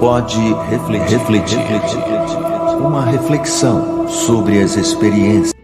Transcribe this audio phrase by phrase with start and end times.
[0.00, 1.98] Pode refletir, refletir,
[2.80, 5.59] uma reflexão sobre as experiências.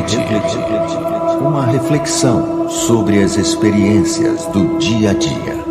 [0.00, 0.26] Refletir,
[1.40, 5.64] uma reflexão sobre as experiências do dia a dia.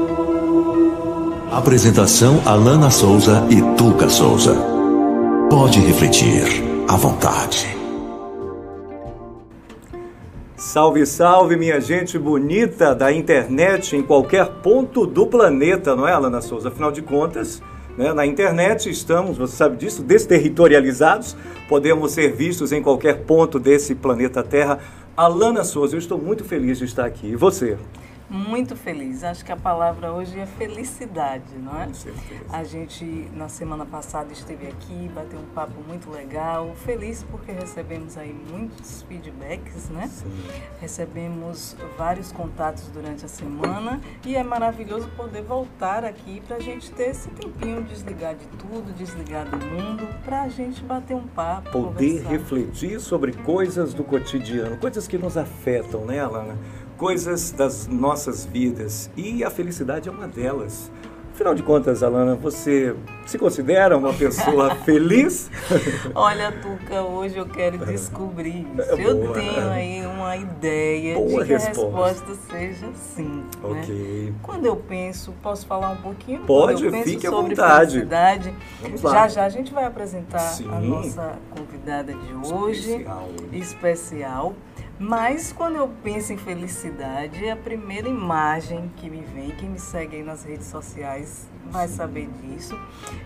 [1.51, 4.55] Apresentação Alana Souza e Tuca Souza.
[5.49, 6.43] Pode refletir
[6.87, 7.67] à vontade.
[10.55, 16.39] Salve, salve, minha gente bonita da internet em qualquer ponto do planeta, não é, Alana
[16.39, 16.69] Souza?
[16.69, 17.61] Afinal de contas,
[17.97, 18.13] né?
[18.13, 21.35] Na internet estamos, você sabe disso, desterritorializados,
[21.67, 24.79] podemos ser vistos em qualquer ponto desse planeta Terra.
[25.15, 27.27] Alana Souza, eu estou muito feliz de estar aqui.
[27.27, 27.77] E você?
[28.33, 29.23] Muito feliz.
[29.23, 31.85] Acho que a palavra hoje é felicidade, não é?
[31.85, 32.45] Com certeza.
[32.49, 36.73] A gente, na semana passada, esteve aqui, bateu um papo muito legal.
[36.75, 40.07] Feliz porque recebemos aí muitos feedbacks, né?
[40.07, 40.31] Sim.
[40.81, 46.91] Recebemos vários contatos durante a semana e é maravilhoso poder voltar aqui para a gente
[46.91, 51.69] ter esse tempinho, desligar de tudo, desligar do mundo, para a gente bater um papo.
[51.71, 52.29] Poder conversar.
[52.29, 56.57] refletir sobre coisas do cotidiano, coisas que nos afetam, né, Alana?
[57.03, 60.89] Coisas das nossas vidas e a felicidade é uma delas.
[61.33, 62.95] Afinal de contas, Alana, você
[63.25, 65.51] se considera uma pessoa feliz?
[66.15, 69.01] Olha, Tuca, hoje eu quero descobrir isso.
[69.01, 69.69] Eu boa, tenho né?
[69.73, 71.81] aí uma ideia Boa de que resposta.
[71.81, 73.23] a resposta seja sim.
[73.25, 73.43] né?
[73.61, 74.33] ok.
[74.41, 76.39] Quando eu penso, posso falar um pouquinho?
[76.45, 77.91] Pode, fique à sobre vontade.
[77.95, 79.11] felicidade, Vamos lá.
[79.11, 80.69] já já a gente vai apresentar Sim.
[80.71, 83.29] a nossa convidada de hoje, Especial.
[83.51, 84.53] especial.
[85.03, 90.15] Mas quando eu penso em felicidade, a primeira imagem que me vem, quem me segue
[90.15, 92.73] aí nas redes sociais vai saber disso,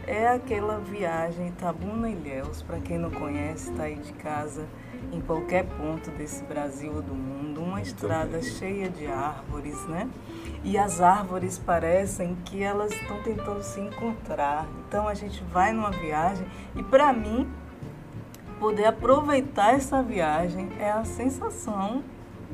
[0.07, 2.63] é aquela viagem Itabuna Ilhéus.
[2.63, 4.65] Para quem não conhece, está aí de casa
[5.13, 8.44] em qualquer ponto desse Brasil ou do mundo, uma estrada bem.
[8.44, 10.09] cheia de árvores, né?
[10.63, 14.65] E as árvores parecem que elas estão tentando se encontrar.
[14.88, 17.47] Então a gente vai numa viagem e para mim
[18.59, 22.03] poder aproveitar essa viagem é a sensação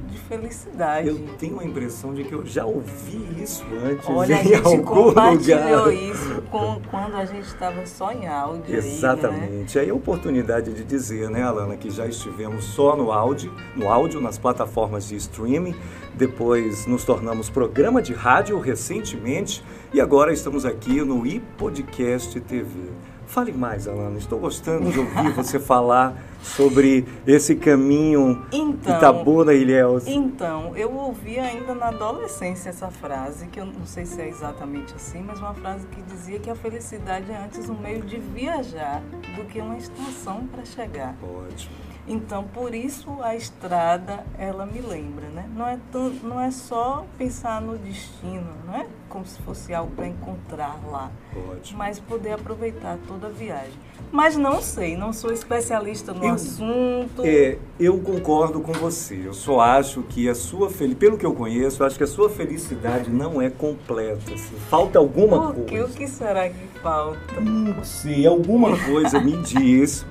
[0.08, 1.08] de felicidade.
[1.08, 4.84] Eu tenho a impressão de que eu já ouvi isso antes Olha, a gente algum
[4.84, 5.94] compartilhou lugar.
[5.94, 8.66] isso com, quando a gente estava só em áudio.
[8.68, 8.78] Aí, né?
[8.78, 9.80] Exatamente.
[9.80, 14.20] Aí a oportunidade de dizer, né, Alana, que já estivemos só no áudio, no áudio,
[14.20, 15.75] nas plataformas de streaming,
[16.16, 22.90] depois nos tornamos programa de rádio recentemente e agora estamos aqui no iPodcast TV.
[23.34, 24.20] Fale mais, Alana.
[24.20, 30.06] Estou gostando de ouvir você falar sobre esse caminho Então, Itabuna Ilhéus.
[30.06, 34.94] Então, eu ouvi ainda na adolescência essa frase, que eu não sei se é exatamente
[34.94, 39.02] assim, mas uma frase que dizia que a felicidade é antes um meio de viajar
[39.36, 41.16] do que uma estação para chegar.
[41.24, 41.93] Ótimo.
[42.06, 45.50] Então, por isso a estrada, ela me lembra, né?
[45.56, 49.91] Não é, tão, não é só pensar no destino, não é como se fosse algo
[49.96, 51.09] para encontrar lá,
[51.52, 51.78] Ótimo.
[51.78, 53.72] mas poder aproveitar toda a viagem.
[54.12, 57.22] Mas não sei, não sou especialista no Eu- assunto.
[57.24, 59.22] É, eu concordo com você.
[59.25, 62.08] Eu só acho que a sua felicidade, pelo que eu conheço, eu acho que a
[62.08, 64.34] sua felicidade não é completa.
[64.34, 64.56] assim.
[64.70, 65.85] Falta alguma Por que, coisa.
[65.94, 67.40] o que será que falta?
[67.40, 70.06] Não sei, alguma coisa me diz.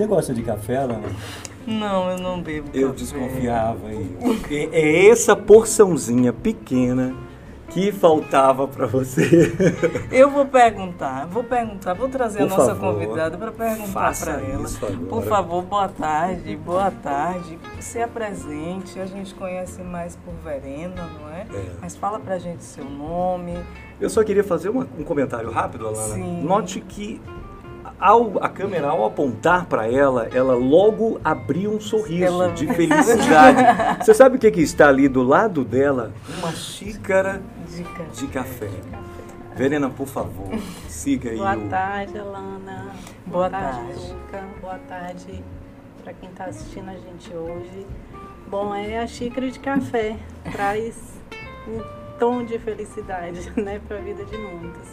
[0.00, 1.08] Você gosta de café, Alana?
[1.66, 3.00] Não, eu não bebo Eu café.
[3.00, 4.16] desconfiava aí.
[4.50, 7.14] É, é essa porçãozinha pequena
[7.68, 9.52] que faltava para você.
[10.10, 14.40] Eu vou perguntar, vou perguntar, vou trazer Por a nossa favor, convidada para perguntar para
[14.40, 14.64] ela.
[15.08, 17.58] Por favor, boa tarde, boa tarde.
[17.78, 21.40] Se apresente, a gente conhece mais por Verena, não é?
[21.54, 21.64] É.
[21.82, 23.52] Mas fala pra gente seu nome.
[24.00, 26.14] Eu só queria fazer uma- um comentário rápido, Alana.
[26.14, 26.42] Sim.
[26.42, 27.20] Note que
[28.00, 34.04] ao, a câmera, ao apontar para ela, ela logo abriu um sorriso Ela- de felicidade.
[34.04, 36.12] Você sabe o que, que está ali do lado dela?
[36.38, 38.04] Uma xícara Dica.
[38.12, 38.70] de café.
[39.54, 40.48] Verena, por favor,
[40.88, 41.68] siga aí Boa o...
[41.68, 42.86] tarde, Alana.
[43.26, 44.12] Boa tarde, tarde.
[44.12, 44.44] Luca.
[44.62, 45.44] Boa tarde
[46.02, 47.86] para quem está assistindo a gente hoje.
[48.48, 50.16] Bom, é a xícara de café.
[50.50, 50.96] Traz
[51.68, 51.82] um
[52.18, 54.88] tom de felicidade né, para a vida de muitos.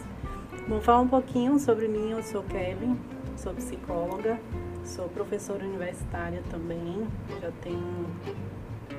[0.68, 2.10] Vou falar um pouquinho sobre mim.
[2.10, 2.94] Eu sou Kelly,
[3.38, 4.38] sou psicóloga,
[4.84, 7.08] sou professora universitária também,
[7.40, 8.06] já tenho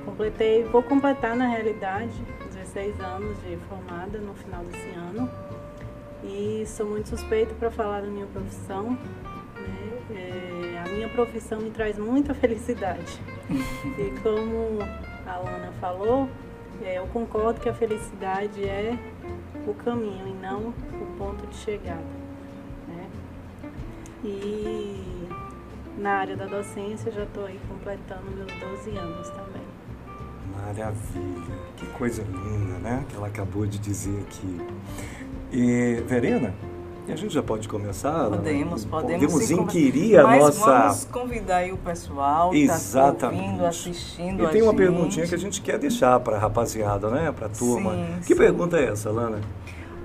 [0.04, 2.12] completei, vou completar na realidade
[2.52, 5.30] 16 anos de formada no final desse ano
[6.24, 8.98] e sou muito suspeita para falar da minha profissão.
[9.54, 10.00] Né?
[10.10, 13.20] É, a minha profissão me traz muita felicidade
[13.96, 14.80] e como
[15.24, 16.28] a Ana falou,
[16.82, 18.98] é, eu concordo que a felicidade é
[19.66, 22.02] o caminho e não o ponto de chegada.
[22.88, 23.10] Né?
[24.24, 25.28] E
[25.98, 29.62] na área da docência já estou aí completando meus 12 anos também.
[30.56, 33.04] Maravilha, que coisa linda, né?
[33.08, 34.60] Que ela acabou de dizer aqui.
[35.52, 36.54] E, Verena,
[37.08, 38.28] a gente já pode começar?
[38.28, 39.32] Podemos, podemos.
[39.32, 40.66] Podemos inquirir a Mas nossa.
[40.66, 44.44] Vamos convidar aí o pessoal que está ouvindo, assistindo.
[44.44, 44.76] E tem a uma gente.
[44.76, 47.32] perguntinha que a gente quer deixar para a rapaziada, né?
[47.32, 47.94] Para a turma.
[47.94, 48.36] Sim, que sim.
[48.36, 49.40] pergunta é essa, Lana?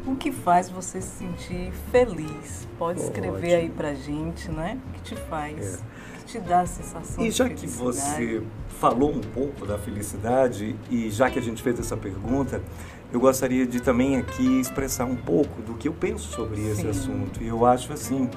[0.06, 2.68] O que faz você se sentir feliz?
[2.77, 3.56] Pode escrever Ótimo.
[3.56, 4.77] aí pra gente, né?
[4.89, 5.75] O que te faz?
[5.75, 5.77] É.
[6.19, 8.44] Que te dá a sensação E já que você
[8.80, 12.62] falou um pouco da felicidade e já que a gente fez essa pergunta,
[13.16, 16.90] eu gostaria de também aqui expressar um pouco do que eu penso sobre esse Sim.
[16.90, 17.42] assunto.
[17.42, 18.30] E eu acho assim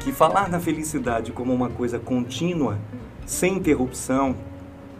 [0.00, 2.78] que falar da felicidade como uma coisa contínua,
[3.24, 4.36] sem interrupção,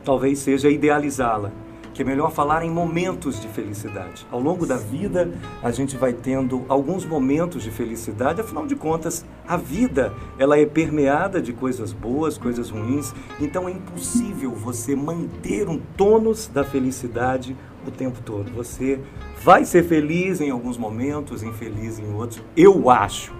[0.03, 1.53] talvez seja idealizá-la.
[1.93, 4.27] Que é melhor falar em momentos de felicidade.
[4.31, 5.31] Ao longo da vida,
[5.63, 10.65] a gente vai tendo alguns momentos de felicidade, afinal de contas, a vida ela é
[10.65, 17.57] permeada de coisas boas, coisas ruins, então é impossível você manter um tônus da felicidade
[17.88, 18.50] o tempo todo.
[18.52, 19.00] Você
[19.43, 22.43] vai ser feliz em alguns momentos, infeliz em outros.
[22.56, 23.32] Eu acho,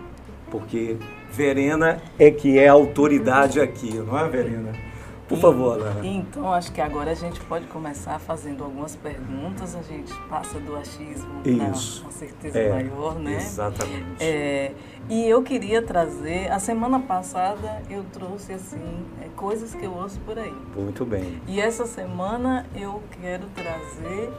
[0.51, 0.97] porque
[1.31, 4.88] Verena é que é autoridade aqui, não é, Verena?
[5.29, 6.01] Por favor, Lana.
[6.07, 10.75] Então, acho que agora a gente pode começar fazendo algumas perguntas, a gente passa do
[10.75, 12.01] achismo Isso.
[12.01, 13.37] para uma certeza É, maior, né?
[13.37, 14.07] Exatamente.
[14.21, 14.73] É,
[15.09, 20.19] e eu queria trazer, a semana passada eu trouxe assim, é, coisas que eu ouço
[20.21, 20.55] por aí.
[20.75, 21.41] Muito bem.
[21.47, 24.33] E essa semana eu quero trazer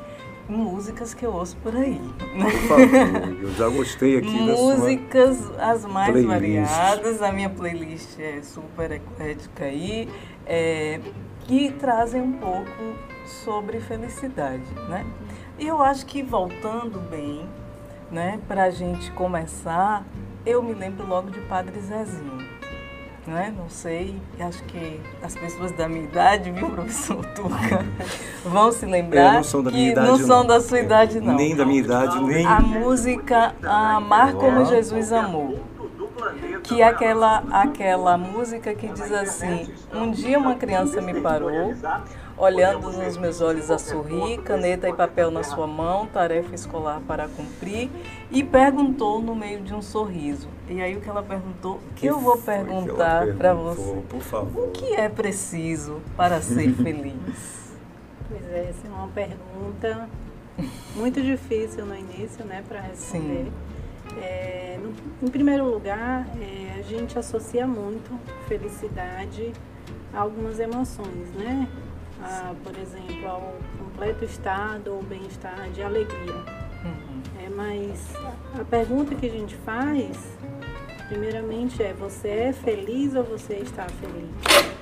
[0.47, 2.01] músicas que eu ouço por aí.
[2.18, 4.27] Por favor, eu já gostei aqui.
[4.41, 6.27] Músicas as mais playlist.
[6.33, 10.09] variadas, a minha playlist é super eclética aí,
[10.50, 11.00] é,
[11.46, 12.96] que trazem um pouco
[13.44, 15.06] sobre felicidade, né?
[15.60, 17.48] E eu acho que voltando bem,
[18.12, 20.04] né, para a gente começar,
[20.46, 22.50] eu me lembro logo de Padre Zezinho.
[23.28, 23.54] Né?
[23.56, 27.86] Não sei, acho que as pessoas da minha idade, viu, professor Tuca,
[28.44, 30.48] vão se lembrar É, não são da minha idade, não são não.
[30.48, 31.36] da sua idade, não.
[31.36, 32.44] Nem da minha idade, nem...
[32.44, 35.60] A música Amar como Jesus amou.
[36.63, 41.73] Que é aquela, aquela música que diz assim: Um dia uma criança me parou,
[42.37, 47.27] olhando nos meus olhos a sorrir, caneta e papel na sua mão, tarefa escolar para
[47.27, 47.89] cumprir,
[48.31, 50.47] e perguntou no meio de um sorriso.
[50.67, 54.01] E aí o que ela perguntou, que eu vou que perguntar para você.
[54.07, 54.67] Por favor.
[54.67, 57.59] O que é preciso para ser feliz?
[58.29, 60.07] Pois é, essa é uma pergunta
[60.95, 63.45] muito difícil no início, né, para responder.
[63.45, 63.51] Sim.
[64.17, 68.17] É, no- em primeiro lugar, é, a gente associa muito
[68.47, 69.53] felicidade
[70.13, 71.67] a algumas emoções, né?
[72.21, 76.33] A, por exemplo, ao completo estado ou bem-estar de alegria.
[76.83, 77.21] Uhum.
[77.45, 78.13] É, mas
[78.59, 80.38] a pergunta que a gente faz,
[81.07, 84.29] primeiramente, é: você é feliz ou você está feliz?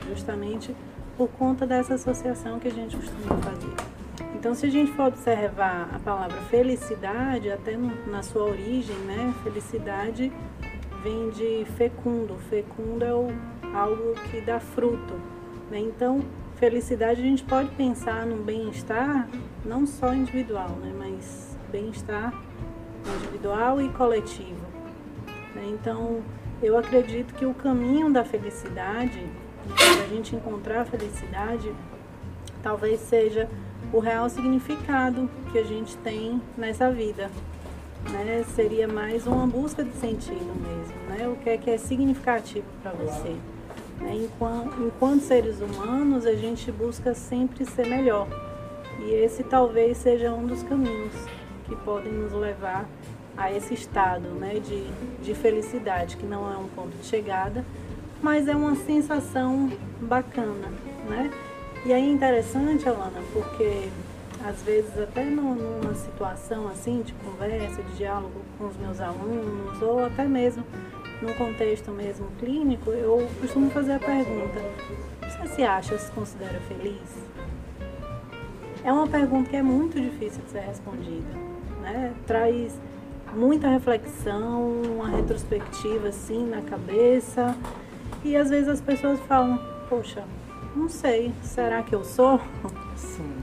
[0.09, 0.75] Justamente
[1.15, 3.96] por conta dessa associação que a gente costuma fazer.
[4.39, 9.33] Então, se a gente for observar a palavra felicidade, até no- na sua origem, né?
[9.43, 10.31] Felicidade
[11.03, 12.35] vem de fecundo.
[12.49, 13.29] Fecundo é o,
[13.73, 15.15] algo que dá fruto.
[15.71, 15.79] né?
[15.79, 16.21] Então,
[16.55, 19.27] felicidade a gente pode pensar num bem-estar
[19.65, 20.93] não só individual, né?
[20.97, 22.33] mas bem-estar
[23.17, 24.65] individual e coletivo.
[25.53, 25.63] né?
[25.67, 26.21] Então,
[26.63, 29.19] eu acredito que o caminho da felicidade,
[29.75, 31.69] para a gente encontrar a felicidade,
[32.63, 33.49] talvez seja
[33.91, 37.29] o real significado que a gente tem nessa vida.
[38.11, 38.43] Né?
[38.55, 41.27] Seria mais uma busca de sentido mesmo, né?
[41.27, 43.35] O que é que é significativo para você.
[43.99, 44.15] Né?
[44.15, 48.27] Enquanto, enquanto seres humanos, a gente busca sempre ser melhor.
[48.99, 51.13] E esse talvez seja um dos caminhos
[51.65, 52.87] que podem nos levar
[53.35, 54.83] a esse estado né, de,
[55.23, 57.63] de felicidade, que não é um ponto de chegada,
[58.21, 60.71] mas é uma sensação bacana.
[61.07, 61.31] Né?
[61.85, 63.89] E aí é interessante, Alana, porque
[64.45, 69.81] às vezes até nu- numa situação assim de conversa, de diálogo com os meus alunos,
[69.81, 70.63] ou até mesmo
[71.21, 74.59] num contexto mesmo clínico, eu costumo fazer a pergunta,
[75.21, 77.27] você se acha, se considera feliz?
[78.83, 81.27] É uma pergunta que é muito difícil de ser respondida,
[81.81, 82.13] né?
[82.27, 82.79] Traz
[83.33, 87.55] muita reflexão, uma retrospectiva assim na cabeça
[88.23, 90.23] E às vezes as pessoas falam, poxa,
[90.77, 92.39] não sei, será que eu sou?
[92.95, 93.35] Sim.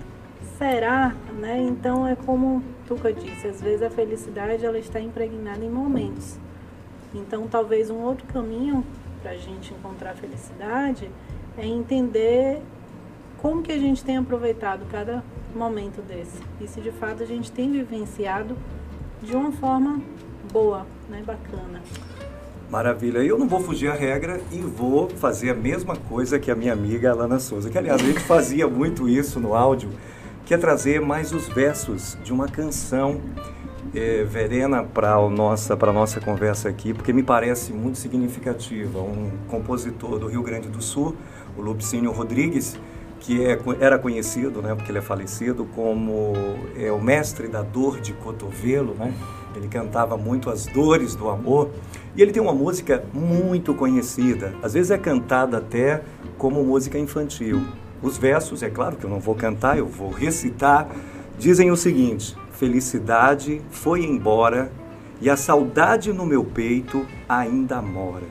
[0.56, 1.14] Será?
[1.38, 1.60] Né?
[1.60, 6.38] Então é como Tuca disse, às vezes a felicidade ela está impregnada em momentos.
[7.12, 8.84] Então talvez um outro caminho
[9.20, 11.10] para a gente encontrar felicidade
[11.58, 12.62] é entender
[13.38, 15.22] como que a gente tem aproveitado cada
[15.54, 16.40] momento desse.
[16.60, 18.56] E se de fato a gente tem vivenciado
[19.22, 20.00] de uma forma
[20.52, 21.82] boa, né, bacana.
[22.70, 23.18] Maravilha.
[23.18, 26.72] Eu não vou fugir à regra e vou fazer a mesma coisa que a minha
[26.72, 29.90] amiga Alana Souza, que aliás a gente fazia muito isso no áudio,
[30.44, 33.20] que é trazer mais os versos de uma canção
[33.94, 38.98] é, Verena para a nossa, nossa conversa aqui, porque me parece muito significativa.
[38.98, 41.14] Um compositor do Rio Grande do Sul,
[41.56, 42.76] o Lupicínio Rodrigues,
[43.20, 46.32] que é, era conhecido, né, porque ele é falecido, como
[46.76, 49.14] é, o mestre da dor de cotovelo, né?
[49.56, 51.70] Ele cantava muito as dores do amor.
[52.16, 56.02] E ele tem uma música muito conhecida, às vezes é cantada até
[56.38, 57.62] como música infantil.
[58.02, 60.88] Os versos, é claro que eu não vou cantar, eu vou recitar,
[61.38, 64.70] dizem o seguinte: Felicidade foi embora
[65.20, 68.26] e a saudade no meu peito ainda mora.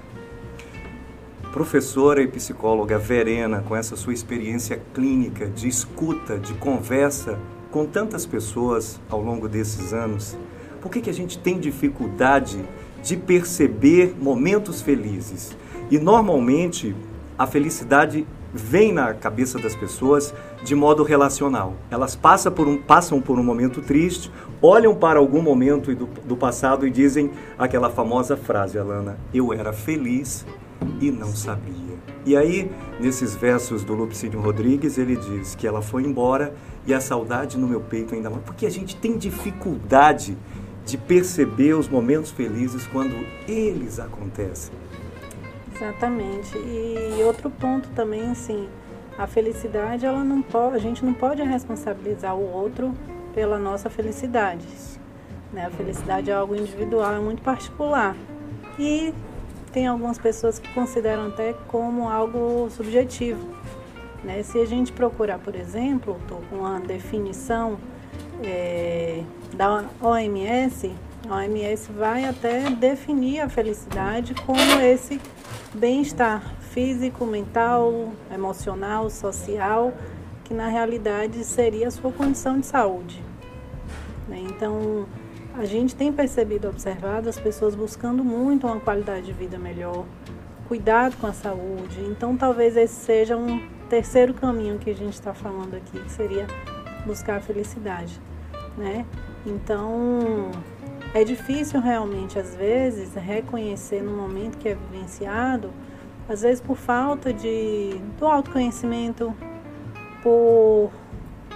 [1.51, 7.37] Professora e psicóloga Verena, com essa sua experiência clínica de escuta, de conversa
[7.69, 10.37] com tantas pessoas ao longo desses anos,
[10.81, 12.63] por que, que a gente tem dificuldade
[13.03, 15.55] de perceber momentos felizes?
[15.91, 16.95] E normalmente
[17.37, 20.33] a felicidade vem na cabeça das pessoas
[20.63, 21.73] de modo relacional.
[21.91, 24.31] Elas passam por um, passam por um momento triste,
[24.61, 29.73] olham para algum momento do, do passado e dizem aquela famosa frase, Alana: Eu era
[29.73, 30.45] feliz
[31.01, 31.93] e não sabia.
[32.25, 36.55] E aí, nesses versos do Lupicínio Rodrigues, ele diz que ela foi embora
[36.87, 38.43] e a saudade no meu peito ainda mais.
[38.43, 40.37] Porque a gente tem dificuldade
[40.85, 43.15] de perceber os momentos felizes quando
[43.47, 44.73] eles acontecem.
[45.75, 46.57] Exatamente.
[46.57, 48.67] E outro ponto também, assim,
[49.17, 52.93] a felicidade, ela não pode, a gente não pode responsabilizar o outro
[53.33, 54.65] pela nossa felicidade.
[55.51, 55.65] Né?
[55.65, 58.15] A felicidade é algo individual, é muito particular.
[58.77, 59.13] E
[59.71, 63.55] tem algumas pessoas que consideram até como algo subjetivo.
[64.23, 64.41] Né?
[64.43, 66.17] Se a gente procurar, por exemplo,
[66.49, 67.77] com uma definição
[68.43, 69.23] é,
[69.55, 70.91] da OMS,
[71.29, 75.21] a OMS vai até definir a felicidade como esse
[75.73, 79.93] bem-estar físico, mental, emocional, social,
[80.43, 83.23] que na realidade seria a sua condição de saúde.
[84.27, 84.39] Né?
[84.49, 85.05] Então,
[85.55, 90.03] a gente tem percebido, observado as pessoas buscando muito uma qualidade de vida melhor,
[90.67, 92.01] cuidado com a saúde.
[92.01, 96.47] Então, talvez esse seja um terceiro caminho que a gente está falando aqui, que seria
[97.05, 98.19] buscar a felicidade,
[98.75, 99.05] né?
[99.45, 100.51] Então,
[101.13, 105.71] é difícil realmente, às vezes, reconhecer no momento que é vivenciado,
[106.27, 109.33] às vezes por falta de, do autoconhecimento,
[110.21, 110.91] por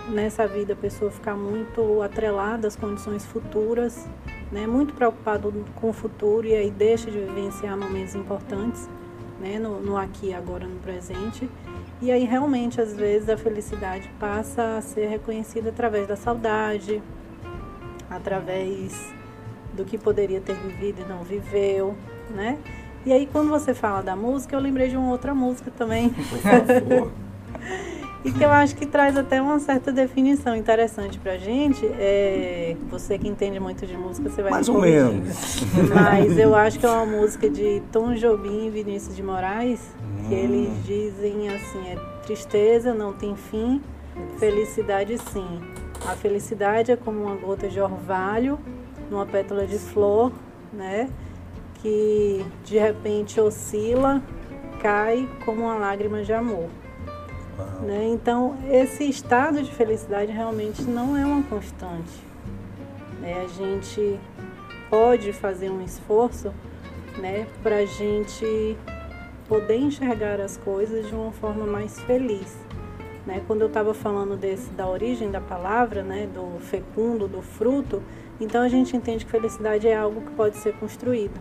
[0.10, 4.08] nessa vida a pessoa ficar muito atrelada às condições futuras,
[4.52, 8.88] né, muito preocupado com o futuro e aí deixa de vivenciar momentos importantes,
[9.40, 11.50] né, no, no aqui agora no presente.
[12.02, 17.02] E aí realmente às vezes a felicidade passa a ser reconhecida através da saudade,
[18.10, 19.14] através
[19.74, 21.96] do que poderia ter vivido e não viveu,
[22.36, 22.58] né?
[23.06, 26.10] E aí quando você fala da música, eu lembrei de uma outra música também.
[26.10, 27.12] Por favor.
[28.26, 31.86] e que eu acho que traz até uma certa definição interessante pra gente.
[31.86, 35.64] É, você que entende muito de música, você vai Mais ou menos.
[35.94, 39.80] Mas eu acho que é uma música de Tom Jobim e Vinícius de Moraes,
[40.28, 40.38] que hum.
[40.38, 41.96] eles dizem assim, é
[42.26, 43.82] tristeza não tem fim,
[44.38, 45.62] felicidade sim.
[46.06, 48.60] A felicidade é como uma gota de orvalho
[49.10, 50.32] numa pétala de flor,
[50.72, 51.10] né?
[51.76, 54.22] Que de repente oscila,
[54.82, 56.70] cai como uma lágrima de amor.
[57.82, 58.08] Né?
[58.10, 62.22] Então, esse estado de felicidade realmente não é uma constante.
[63.20, 63.44] Né?
[63.44, 64.20] A gente
[64.90, 66.54] pode fazer um esforço
[67.18, 68.78] né, para a gente
[69.48, 72.67] poder enxergar as coisas de uma forma mais feliz.
[73.28, 73.44] Né?
[73.46, 78.02] Quando eu estava falando desse, da origem da palavra, né, do fecundo, do fruto,
[78.40, 81.38] então a gente entende que felicidade é algo que pode ser construído.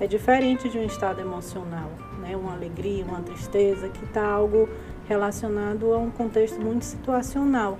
[0.00, 2.34] É diferente de um estado emocional, né?
[2.34, 4.68] uma alegria, uma tristeza, que está algo
[5.06, 7.76] relacionado a um contexto muito situacional.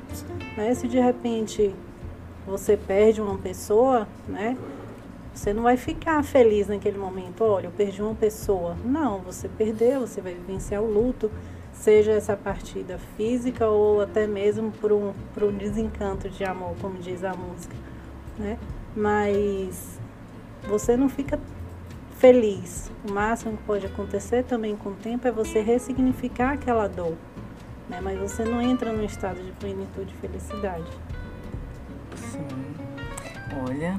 [0.57, 0.75] Né?
[0.75, 1.75] Se de repente
[2.47, 4.59] você perde uma pessoa, né?
[5.33, 8.77] Você não vai ficar feliz naquele momento, olha, eu perdi uma pessoa.
[8.85, 11.31] Não, você perdeu, você vai vivenciar o luto,
[11.83, 16.99] seja essa partida física ou até mesmo por um, por um desencanto de amor, como
[16.99, 17.75] diz a música
[18.39, 18.59] né?
[18.95, 19.99] Mas
[20.69, 21.39] você não fica
[22.19, 22.91] feliz.
[23.09, 27.17] O máximo que pode acontecer também com o tempo é você ressignificar aquela dor,
[27.89, 28.01] né?
[28.01, 30.91] Mas você não entra no estado de plenitude e felicidade.
[32.17, 32.47] Sim.
[33.67, 33.99] Olha,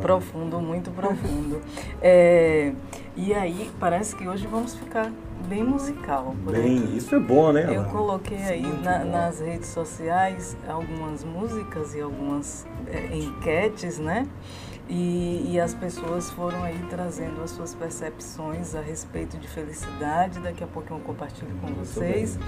[0.00, 1.60] profundo, muito profundo.
[2.00, 2.72] É,
[3.16, 5.10] e aí, parece que hoje vamos ficar
[5.48, 6.34] bem musical.
[6.44, 6.96] Bem, aqui.
[6.98, 7.74] isso é bom, né?
[7.74, 14.28] Eu coloquei aí na, nas redes sociais algumas músicas e algumas é, enquetes, né?
[14.90, 20.40] E, e, as pessoas foram aí trazendo as suas percepções a respeito de felicidade.
[20.40, 22.38] Daqui a pouco eu compartilho com vocês.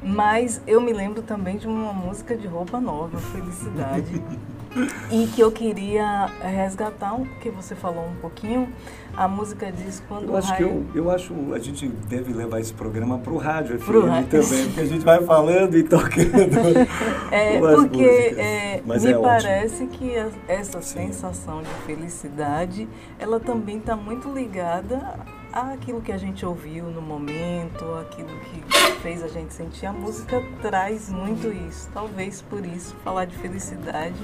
[0.00, 4.22] Mas eu me lembro também de uma música de roupa nova, Felicidade.
[5.10, 8.72] e que eu queria resgatar, que você falou um pouquinho,
[9.18, 10.86] a música diz quando eu acho raio...
[10.92, 14.28] que eu, eu acho a gente deve levar esse programa para o rádio FM rádio.
[14.28, 16.78] também, porque a gente vai falando e tocando.
[17.32, 19.88] é, porque é, me é parece ótimo.
[19.88, 20.14] que
[20.46, 21.06] essa Sim.
[21.08, 25.18] sensação de felicidade, ela também está muito ligada
[25.52, 29.86] aquilo que a gente ouviu no momento, aquilo que fez a gente sentir.
[29.86, 31.90] A música traz muito isso.
[31.92, 34.22] Talvez por isso falar de felicidade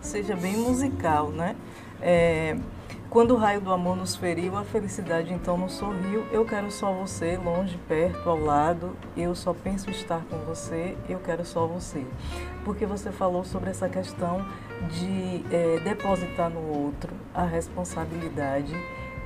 [0.00, 1.56] seja bem musical, né?
[2.00, 2.56] É,
[3.16, 6.26] quando o raio do amor nos feriu, a felicidade então nos sorriu.
[6.30, 8.94] Eu quero só você, longe, perto, ao lado.
[9.16, 10.94] Eu só penso estar com você.
[11.08, 12.04] Eu quero só você.
[12.62, 14.44] Porque você falou sobre essa questão
[14.90, 18.74] de é, depositar no outro a responsabilidade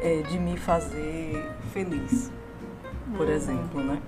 [0.01, 2.31] é, de me fazer feliz,
[3.17, 3.33] por uhum.
[3.33, 4.01] exemplo, né?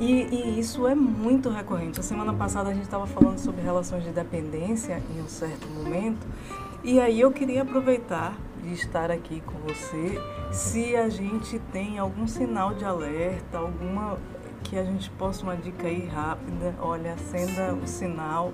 [0.00, 2.00] E, e, isso é muito recorrente.
[2.00, 6.26] A semana passada a gente estava falando sobre relações de dependência em um certo momento,
[6.82, 10.18] e aí eu queria aproveitar de estar aqui com você,
[10.52, 14.18] se a gente tem algum sinal de alerta, alguma
[14.62, 18.52] que a gente possa uma dica aí rápida, olha, acenda o sinal,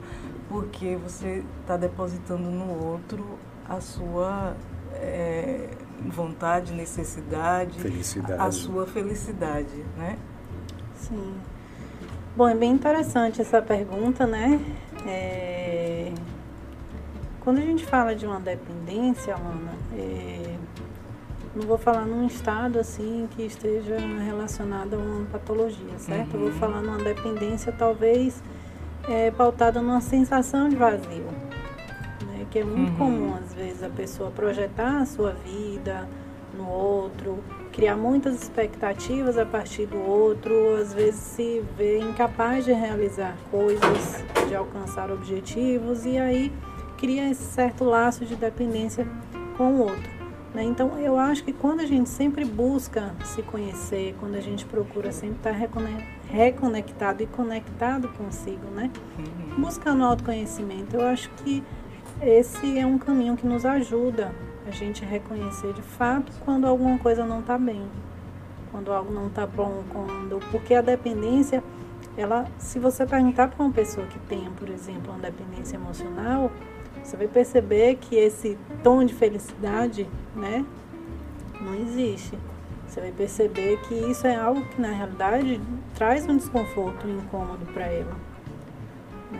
[0.49, 3.39] porque você está depositando no outro
[3.69, 4.57] a sua
[4.95, 5.69] é,
[6.07, 8.41] vontade, necessidade, felicidade.
[8.41, 10.19] a sua felicidade, né?
[10.95, 11.35] Sim.
[12.37, 14.61] Bom, é bem interessante essa pergunta, né?
[15.07, 16.13] É...
[17.49, 20.55] Quando a gente fala de uma dependência, Ana, é...
[21.57, 26.35] não vou falar num estado assim que esteja relacionado a uma patologia, certo?
[26.35, 26.35] Uhum.
[26.35, 26.59] Eu vou uhum.
[26.59, 28.43] falar numa dependência talvez
[29.09, 31.25] é, pautada numa sensação de vazio
[32.51, 32.97] que é muito uhum.
[32.99, 36.07] comum, às vezes, a pessoa projetar a sua vida
[36.55, 42.73] no outro, criar muitas expectativas a partir do outro, às vezes se vê incapaz de
[42.73, 46.53] realizar coisas, de alcançar objetivos, e aí
[46.99, 49.07] cria esse certo laço de dependência
[49.57, 50.19] com o outro.
[50.55, 50.65] Né?
[50.65, 55.13] Então, eu acho que quando a gente sempre busca se conhecer, quando a gente procura
[55.13, 55.55] sempre estar
[56.29, 58.91] reconectado e conectado consigo, né?
[59.19, 59.63] Uhum.
[59.63, 61.63] Buscando autoconhecimento, eu acho que
[62.21, 64.35] esse é um caminho que nos ajuda
[64.67, 67.87] a gente reconhecer de fato quando alguma coisa não está bem,
[68.73, 71.63] quando algo não está bom, quando porque a dependência,
[72.17, 76.51] ela, se você perguntar para uma pessoa que tenha, por exemplo, uma dependência emocional,
[77.09, 80.63] você vai perceber que esse tom de felicidade, né,
[81.59, 82.39] não existe.
[82.87, 85.59] Você vai perceber que isso é algo que na realidade
[85.95, 88.15] traz um desconforto, um incômodo para ela.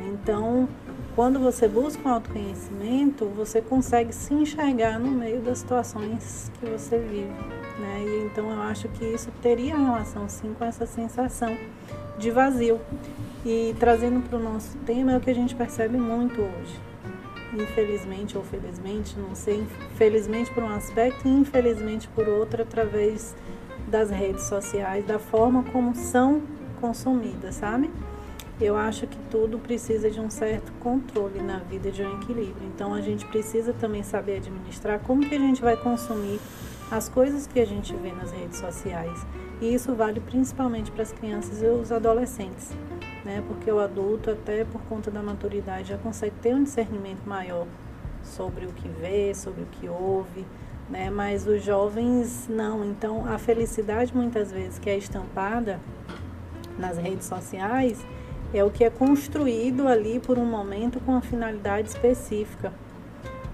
[0.07, 0.67] Então,
[1.15, 6.99] quando você busca um autoconhecimento, você consegue se enxergar no meio das situações que você
[6.99, 7.33] vive.
[7.79, 8.05] Né?
[8.07, 11.55] E então eu acho que isso teria relação sim com essa sensação
[12.19, 12.81] de vazio.
[13.45, 16.89] E trazendo para o nosso tema é o que a gente percebe muito hoje.
[17.53, 23.35] Infelizmente ou felizmente, não sei, felizmente por um aspecto e infelizmente por outro, através
[23.87, 26.43] das redes sociais, da forma como são
[26.81, 27.91] consumidas, sabe?
[28.61, 32.67] eu acho que tudo precisa de um certo controle na vida, de um equilíbrio.
[32.75, 36.41] Então a gente precisa também saber administrar como que a gente vai consumir
[36.91, 39.25] as coisas que a gente vê nas redes sociais.
[39.61, 42.73] E isso vale principalmente para as crianças e os adolescentes,
[43.29, 43.45] né?
[43.47, 47.67] Porque o adulto, até por conta da maturidade, já consegue ter um discernimento maior
[48.23, 50.47] sobre o que vê, sobre o que ouve,
[50.89, 51.11] né?
[51.11, 52.83] Mas os jovens não.
[52.83, 55.79] Então a felicidade muitas vezes que é estampada
[56.79, 58.03] nas redes sociais,
[58.55, 62.73] é o que é construído ali por um momento com uma finalidade específica.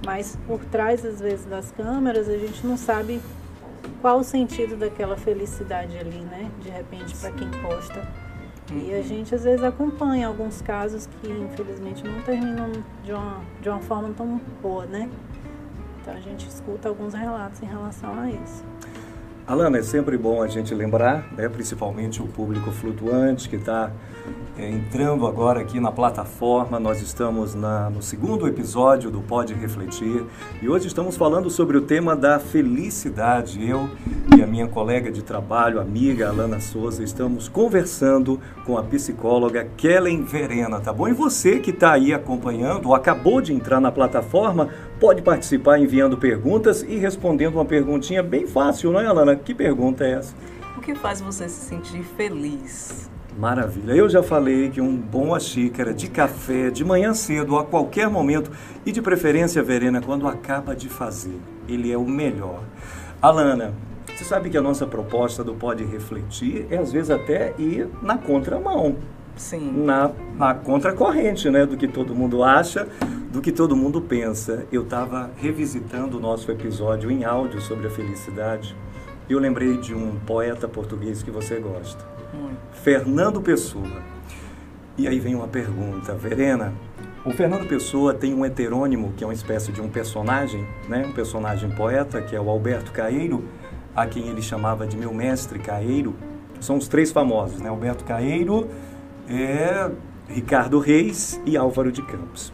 [0.07, 3.21] Mas por trás, às vezes, das câmeras, a gente não sabe
[4.01, 6.51] qual o sentido daquela felicidade ali, né?
[6.63, 8.24] De repente, para quem posta.
[8.77, 12.73] E a gente, às vezes, acompanha alguns casos que, infelizmente, não terminam
[13.05, 15.09] de uma, de uma forma tão boa, né?
[16.01, 18.65] Então, a gente escuta alguns relatos em relação a isso.
[19.47, 23.91] Alana, é sempre bom a gente lembrar, né, principalmente o público flutuante que está
[24.57, 26.81] é, entrando agora aqui na plataforma.
[26.81, 30.25] Nós estamos na, no segundo episódio do Pode Refletir
[30.63, 33.69] e hoje estamos falando sobre o tema da felicidade.
[33.69, 33.91] Eu
[34.35, 40.23] e a minha colega de trabalho, amiga Alana Souza, estamos conversando com a psicóloga Kellen
[40.23, 41.07] Verena, tá bom?
[41.07, 46.17] E você que está aí acompanhando ou acabou de entrar na plataforma, pode participar enviando
[46.17, 49.37] perguntas e respondendo uma perguntinha bem fácil, não é, Alana?
[49.37, 50.35] Que pergunta é essa?
[50.77, 53.11] O que faz você se sentir feliz?
[53.39, 53.93] Maravilha.
[53.93, 58.51] Eu já falei que um bom xícara de café de manhã cedo, a qualquer momento,
[58.87, 61.39] e de preferência, Verena, quando acaba de fazer.
[61.69, 62.61] Ele é o melhor.
[63.21, 63.75] Alana,
[64.15, 68.17] você sabe que a nossa proposta do Pode Refletir é às vezes até ir na
[68.17, 68.97] contramão.
[69.37, 69.85] Sim.
[69.85, 71.67] Na, na contracorrente, né?
[71.67, 72.87] Do que todo mundo acha,
[73.33, 74.67] do que todo mundo pensa.
[74.71, 78.77] Eu estava revisitando o nosso episódio em áudio sobre a felicidade
[79.29, 82.59] e eu lembrei de um poeta português que você gosta, Muito.
[82.73, 84.03] Fernando Pessoa.
[84.99, 86.75] E aí vem uma pergunta, Verena.
[87.25, 91.07] O Fernando Pessoa tem um heterônimo que é uma espécie de um personagem, né?
[91.07, 93.45] Um personagem poeta que é o Alberto Caeiro,
[93.97, 96.15] a quem ele chamava de meu mestre Caeiro.
[96.61, 97.71] São os três famosos, né?
[97.71, 98.69] Alberto Caeiro,
[99.29, 99.91] é
[100.29, 102.53] Ricardo Reis e Álvaro de Campos.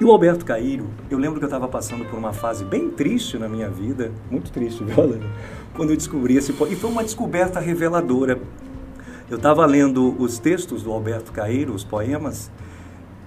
[0.00, 3.36] E o Alberto Caíro, eu lembro que eu estava passando por uma fase bem triste
[3.36, 5.26] na minha vida, muito triste, viu, Alana?
[5.74, 6.74] Quando eu descobri esse poema.
[6.74, 8.40] E foi uma descoberta reveladora.
[9.28, 12.50] Eu estava lendo os textos do Alberto Caíro, os poemas,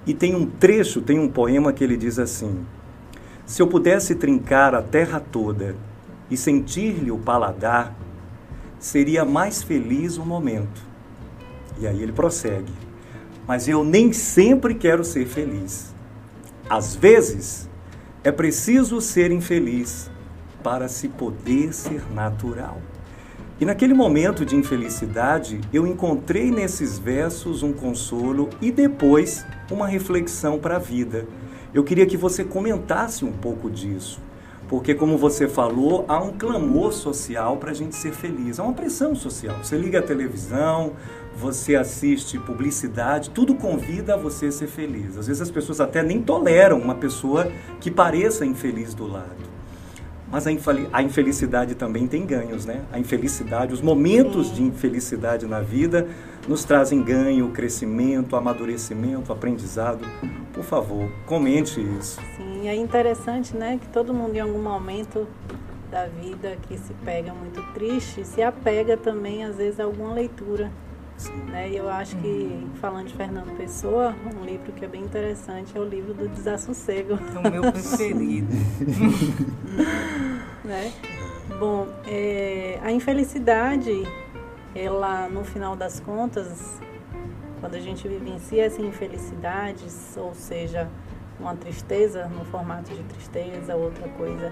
[0.06, 2.66] e tem um trecho, tem um poema que ele diz assim:
[3.46, 5.76] Se eu pudesse trincar a terra toda
[6.30, 7.94] e sentir-lhe o paladar,
[8.80, 10.91] seria mais feliz o momento.
[11.82, 12.72] E aí ele prossegue:
[13.48, 15.94] Mas eu nem sempre quero ser feliz.
[16.70, 17.68] Às vezes,
[18.24, 20.10] é preciso ser infeliz
[20.64, 22.80] para se poder ser natural.
[23.60, 30.60] E naquele momento de infelicidade, eu encontrei nesses versos um consolo e depois uma reflexão
[30.60, 31.28] para a vida.
[31.74, 34.20] Eu queria que você comentasse um pouco disso,
[34.68, 38.74] porque, como você falou, há um clamor social para a gente ser feliz, há uma
[38.74, 39.58] pressão social.
[39.62, 40.94] Você liga a televisão,
[41.36, 45.18] você assiste publicidade, tudo convida a você ser feliz.
[45.18, 49.52] Às vezes as pessoas até nem toleram uma pessoa que pareça infeliz do lado.
[50.32, 52.84] Mas a, infelicidade também tem ganhos, né?
[52.90, 56.08] A infelicidade, os momentos de infelicidade na vida
[56.48, 60.06] nos trazem ganho, crescimento, amadurecimento, aprendizado.
[60.54, 62.18] Por favor, comente isso.
[62.38, 65.28] Sim, é interessante, né, que todo mundo em algum momento
[65.92, 70.72] da vida que se pega muito triste, se apega também às vezes a alguma leitura.
[71.30, 71.70] Né?
[71.70, 75.80] E eu acho que, falando de Fernando Pessoa, um livro que é bem interessante é
[75.80, 77.20] o livro do Desassossego.
[77.36, 78.48] É o meu preferido.
[80.64, 80.92] né?
[81.60, 84.04] Bom, é, a infelicidade,
[84.74, 86.80] ela, no final das contas,
[87.60, 89.86] quando a gente vivencia essa infelicidade,
[90.18, 90.90] ou seja,
[91.40, 94.52] uma tristeza, no formato de tristeza, outra coisa,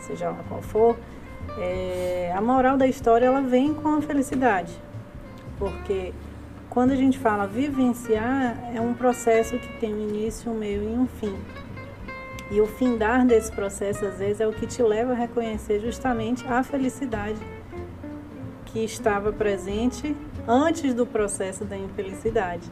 [0.00, 0.98] seja ela qual for,
[1.58, 4.87] é, a moral da história ela vem com a felicidade.
[5.58, 6.12] Porque
[6.70, 10.94] quando a gente fala vivenciar, é um processo que tem um início, um meio e
[10.94, 11.34] um fim.
[12.50, 16.46] E o findar desse processo, às vezes, é o que te leva a reconhecer justamente
[16.46, 17.40] a felicidade
[18.66, 20.16] que estava presente
[20.46, 22.70] antes do processo da infelicidade.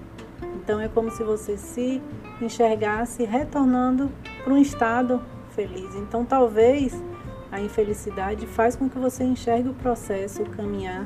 [0.56, 2.02] Então, é como se você se
[2.40, 4.10] enxergasse retornando
[4.44, 5.94] para um estado feliz.
[5.94, 6.94] Então, talvez
[7.50, 11.04] a infelicidade faz com que você enxergue o processo, o caminhar,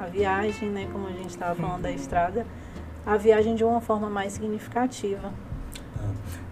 [0.00, 2.46] a viagem, né, como a gente estava falando da estrada,
[3.04, 5.32] a viagem de uma forma mais significativa.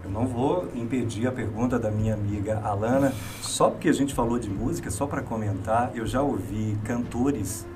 [0.04, 4.38] Eu não vou impedir a pergunta da minha amiga Alana, só porque a gente falou
[4.38, 7.66] de música, só para comentar, eu já ouvi cantores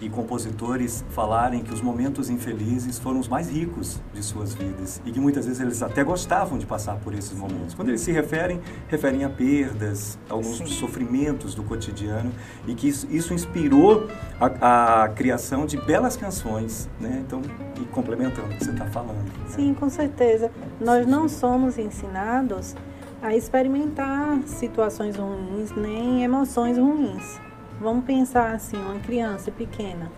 [0.00, 5.10] e compositores falarem que os momentos infelizes foram os mais ricos de suas vidas e
[5.10, 7.74] que muitas vezes eles até gostavam de passar por esses momentos.
[7.74, 10.66] Quando eles se referem, referem a perdas, alguns Sim.
[10.66, 12.30] sofrimentos do cotidiano
[12.66, 14.08] e que isso, isso inspirou
[14.40, 17.22] a, a, criação de belas canções, né?
[17.26, 17.42] Então,
[17.80, 19.16] e complementando o que você está falando.
[19.16, 19.46] Né?
[19.48, 20.50] Sim, com certeza.
[20.80, 22.76] Nós não somos ensinados
[23.20, 27.47] a experimentar situações ruins nem emoções ruins.
[27.80, 30.10] Vamos pensar assim, uma criança pequena,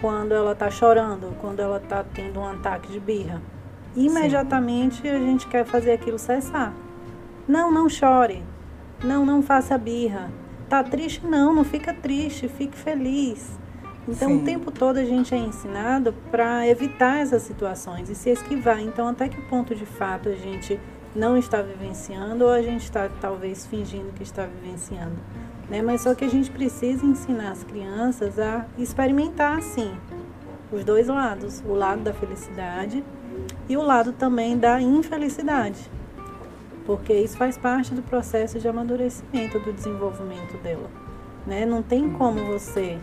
[0.00, 3.42] quando ela está chorando, quando ela está tendo um ataque de birra,
[3.96, 5.08] imediatamente Sim.
[5.08, 6.72] a gente quer fazer aquilo cessar.
[7.48, 8.42] Não, não chore.
[9.02, 10.30] Não, não faça birra.
[10.68, 11.26] Tá triste?
[11.26, 13.58] Não, não fica triste, fique feliz.
[14.08, 14.42] Então, Sim.
[14.42, 18.80] o tempo todo a gente é ensinado para evitar essas situações e se esquivar.
[18.80, 20.78] Então, até que ponto de fato a gente
[21.14, 25.16] não está vivenciando ou a gente está talvez fingindo que está vivenciando?
[25.68, 25.82] Né?
[25.82, 29.92] Mas só que a gente precisa ensinar as crianças a experimentar, sim,
[30.72, 33.04] os dois lados: o lado da felicidade
[33.68, 35.90] e o lado também da infelicidade.
[36.84, 40.88] Porque isso faz parte do processo de amadurecimento, do desenvolvimento dela.
[41.44, 41.66] Né?
[41.66, 42.98] Não tem como você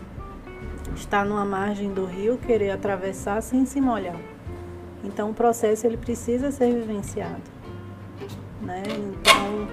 [0.96, 4.18] estar numa margem do rio querer atravessar sem se molhar.
[5.02, 7.42] Então o processo ele precisa ser vivenciado.
[8.62, 8.82] Né?
[8.88, 9.68] Então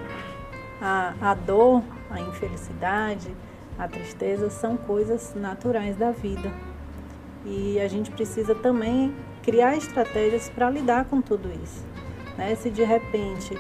[0.82, 3.36] a, a dor, a infelicidade,
[3.78, 6.52] a tristeza são coisas naturais da vida.
[7.46, 11.86] E a gente precisa também criar estratégias para lidar com tudo isso.
[12.38, 12.54] Né?
[12.56, 13.58] Se de repente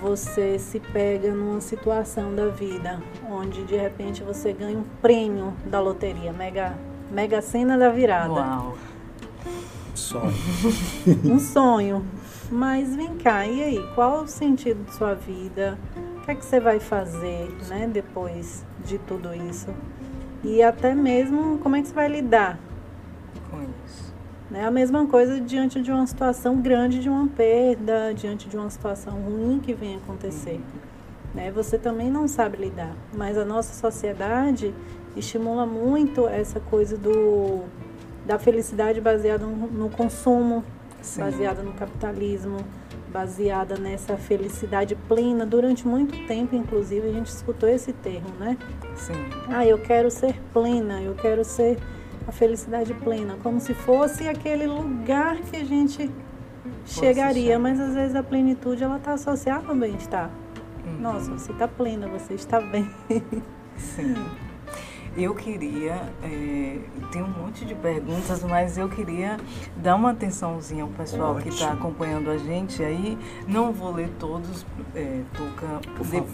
[0.00, 5.80] você se pega numa situação da vida onde de repente você ganha um prêmio da
[5.80, 6.76] loteria, mega,
[7.10, 8.32] mega cena da virada.
[8.32, 8.78] Uau!
[9.94, 10.32] Sonho.
[11.24, 12.04] um sonho.
[12.50, 13.88] Mas vem cá, e aí?
[13.94, 15.78] Qual o sentido de sua vida?
[16.22, 19.66] O que é que você vai fazer, né, depois de tudo isso?
[20.44, 22.60] E até mesmo como é que você vai lidar
[23.50, 24.14] Com isso.
[24.48, 24.64] né?
[24.64, 29.14] A mesma coisa diante de uma situação grande de uma perda, diante de uma situação
[29.14, 30.60] ruim que vem acontecer.
[31.34, 31.50] Né?
[31.50, 32.94] Você também não sabe lidar.
[33.12, 34.72] Mas a nossa sociedade
[35.16, 37.62] estimula muito essa coisa do,
[38.24, 40.62] da felicidade baseada no, no consumo,
[41.00, 41.20] Sim.
[41.20, 42.58] baseada no capitalismo,
[43.12, 45.44] baseada nessa felicidade plena.
[45.44, 48.56] Durante muito tempo, inclusive, a gente escutou esse termo, né?
[48.94, 49.12] Sim.
[49.48, 51.78] Ah, eu quero ser plena, eu quero ser
[52.26, 56.10] a felicidade plena, como se fosse aquele lugar que a gente
[56.86, 57.58] chegaria, chegar.
[57.58, 60.30] mas às vezes a plenitude ela está associada ao bem-estar.
[60.84, 61.00] Uhum.
[61.00, 62.88] Nossa, você está plena, você está bem.
[63.76, 64.14] Sim.
[65.14, 66.78] Eu queria, é,
[67.10, 69.36] tem um monte de perguntas, mas eu queria
[69.76, 71.80] dar uma atençãozinha ao pessoal que está Ótimo.
[71.80, 73.18] acompanhando a gente aí.
[73.46, 75.80] Não vou ler todos, é, Tuca.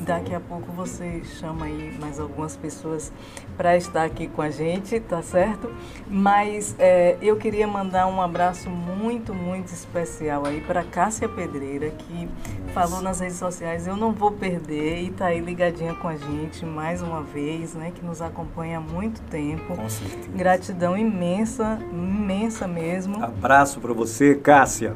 [0.04, 3.12] Daqui a pouco você chama aí mais algumas pessoas
[3.56, 5.74] para estar aqui com a gente, tá certo?
[6.06, 12.28] Mas é, eu queria mandar um abraço muito, muito especial aí para Cássia Pedreira, que
[12.72, 16.64] falou nas redes sociais, eu não vou perder e tá aí ligadinha com a gente
[16.64, 19.76] mais uma vez, né, que nos acompanha há muito tempo.
[19.76, 20.28] Com certeza.
[20.34, 23.22] Gratidão imensa, imensa mesmo.
[23.22, 24.94] Abraço pra você, Cássia.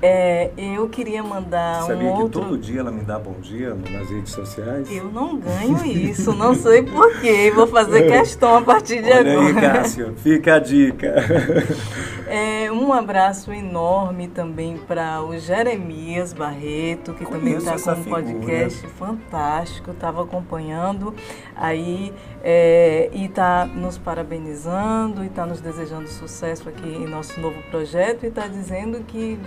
[0.00, 2.40] É, eu queria mandar Sabia um que outro.
[2.42, 4.88] todo dia ela me dá bom dia nas redes sociais?
[4.90, 7.50] Eu não ganho isso, não sei porquê.
[7.50, 9.72] Vou fazer questão a partir de Olha aí, agora.
[9.72, 11.14] Cássia, fica a dica.
[12.30, 18.04] É, um abraço enorme também para o Jeremias Barreto, que também Conheço está com um
[18.04, 18.22] figura.
[18.22, 21.14] podcast fantástico, estava acompanhando
[21.56, 22.12] aí
[22.44, 28.24] é, e está nos parabenizando e está nos desejando sucesso aqui em nosso novo projeto
[28.24, 29.38] e está dizendo que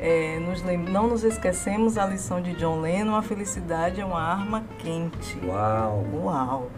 [0.00, 4.64] é, nos não nos esquecemos a lição de John Lennon, a felicidade é uma arma
[4.78, 5.38] quente.
[5.46, 6.04] Uau.
[6.22, 6.70] Uau!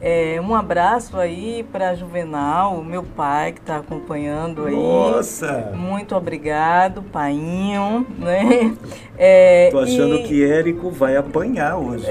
[0.00, 4.74] É, um abraço aí para Juvenal, meu pai que está acompanhando aí.
[4.74, 5.72] Nossa!
[5.74, 8.74] Muito obrigado, painho, né?
[9.22, 12.06] É, Tô achando e que Érico vai apanhar hoje.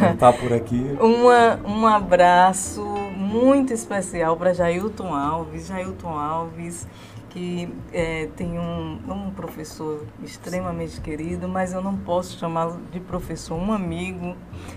[0.00, 0.96] Não tá por aqui.
[1.00, 2.84] uma, um abraço
[3.16, 5.66] muito especial para Jailton Alves.
[5.66, 6.86] Jailton Alves,
[7.32, 13.56] que é, tem um, um professor extremamente querido, mas eu não posso chamá-lo de professor,
[13.56, 14.36] um amigo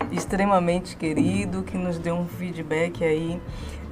[0.09, 3.41] extremamente querido que nos deu um feedback aí.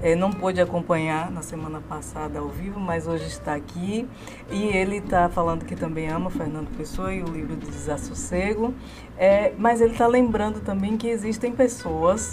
[0.02, 4.08] É, não pôde acompanhar na semana passada ao vivo, mas hoje está aqui.
[4.50, 8.74] E ele está falando que também ama Fernando Pessoa e o livro de Desassossego.
[9.18, 12.32] É, mas ele está lembrando também que existem pessoas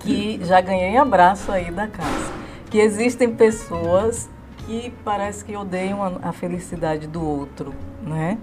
[0.00, 2.32] que já ganhei abraço aí da casa.
[2.68, 4.28] Que existem pessoas
[4.66, 8.38] que parece que odeiam a, a felicidade do outro, né?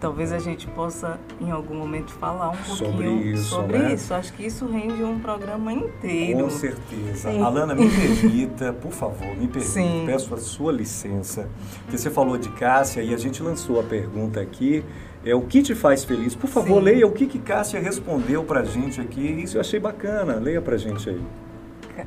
[0.00, 3.94] Talvez a gente possa em algum momento falar um Sobre pouquinho isso, sobre né?
[3.94, 4.14] isso.
[4.14, 6.44] Acho que isso rende um programa inteiro.
[6.44, 7.32] Com certeza.
[7.32, 7.42] Sim.
[7.42, 9.60] Alana, me permita, por favor, me permita.
[9.60, 10.04] Sim.
[10.06, 11.48] Peço a sua licença.
[11.82, 14.84] Porque você falou de Cássia e a gente lançou a pergunta aqui.
[15.24, 16.32] É o que te faz feliz?
[16.36, 16.84] Por favor, Sim.
[16.84, 19.20] leia o que, que Cássia respondeu pra gente aqui.
[19.20, 20.36] Isso eu achei bacana.
[20.36, 21.20] Leia pra gente aí.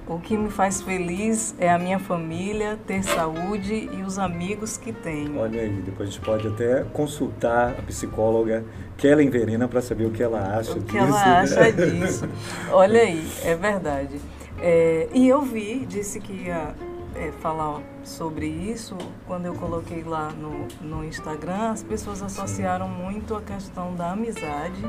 [0.08, 4.92] O que me faz feliz é a minha família, ter saúde e os amigos que
[4.92, 5.40] tenho.
[5.40, 8.64] Olha aí, depois a gente pode até consultar a psicóloga
[8.98, 10.86] Kellen Verena para saber o que ela acha O disso.
[10.86, 11.40] que ela né?
[11.40, 12.30] acha disso?
[12.72, 14.20] Olha aí, é verdade.
[14.60, 16.76] É, e eu vi, disse que ia
[17.16, 23.36] é, falar sobre isso, quando eu coloquei lá no, no Instagram, as pessoas associaram muito
[23.36, 24.84] a questão da amizade,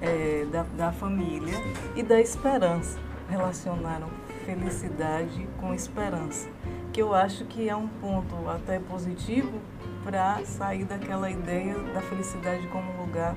[0.00, 1.54] é, da, da família
[1.94, 3.05] e da esperança.
[3.28, 4.08] Relacionaram
[4.44, 6.48] felicidade com esperança,
[6.92, 9.52] que eu acho que é um ponto até positivo
[10.04, 13.34] para sair daquela ideia da felicidade como um lugar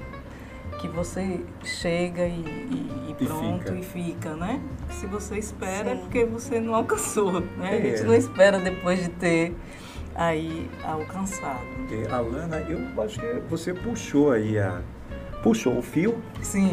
[0.80, 3.75] que você chega e, e, e pronto fica.
[3.75, 4.62] e fica, né?
[4.91, 6.02] Se você espera é Sim.
[6.02, 7.69] porque você não alcançou, né?
[7.71, 7.82] A É.
[7.82, 9.56] gente não espera depois de ter
[10.15, 11.60] aí alcançado.
[11.91, 14.82] É, Alana, eu acho que você puxou aí a
[15.41, 16.21] puxou o fio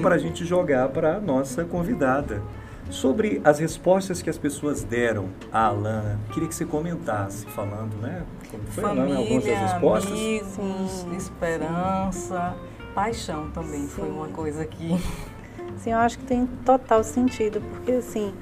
[0.02, 2.42] para a gente jogar para a nossa convidada.
[2.90, 8.25] Sobre as respostas que as pessoas deram à Alana, queria que você comentasse, falando, né?
[8.51, 10.12] Como foi, Alana, algumas das Família, respostas?
[10.12, 12.55] amigos, Sim, esperança,
[12.94, 14.14] paixão também foi Sim.
[14.14, 14.96] uma coisa que
[15.79, 18.33] Sim, eu acho que tem total sentido, porque assim,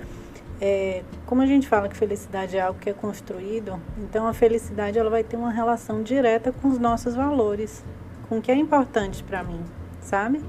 [0.61, 4.99] é, como a gente fala que felicidade é algo que é construído, então a felicidade
[4.99, 7.83] ela vai ter uma relação direta com os nossos valores,
[8.29, 9.61] com o que é importante para mim,
[10.01, 10.41] sabe?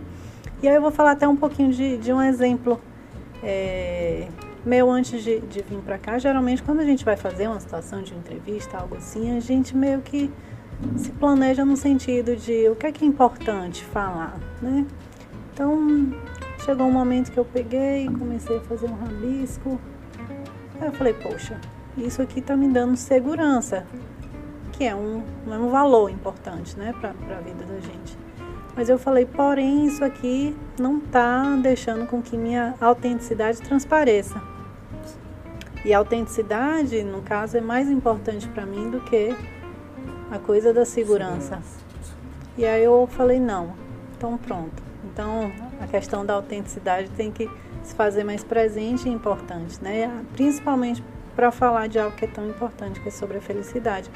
[0.61, 2.79] E aí eu vou falar até um pouquinho de, de um exemplo
[3.43, 4.27] é,
[4.65, 6.17] meu antes de, de vir para cá.
[6.17, 10.01] Geralmente, quando a gente vai fazer uma situação de entrevista, algo assim, a gente meio
[10.01, 10.31] que
[10.97, 14.85] se planeja no sentido de o que é que é importante falar, né?
[15.53, 16.13] Então,
[16.65, 19.79] chegou um momento que eu peguei, comecei a fazer um rabisco.
[20.81, 21.59] Aí eu falei, poxa,
[21.97, 23.85] isso aqui tá me dando segurança,
[24.73, 28.24] que é um, é um valor importante, né, para a vida da gente.
[28.75, 34.41] Mas eu falei, porém, isso aqui não tá deixando com que minha autenticidade transpareça.
[35.85, 39.35] E a autenticidade, no caso, é mais importante para mim do que
[40.31, 41.61] a coisa da segurança.
[42.57, 43.73] E aí eu falei, não,
[44.17, 44.83] então pronto.
[45.03, 47.49] Então a questão da autenticidade tem que
[47.83, 50.11] se fazer mais presente e importante, né?
[50.33, 51.03] Principalmente
[51.35, 54.09] para falar de algo que é tão importante, que é sobre a felicidade.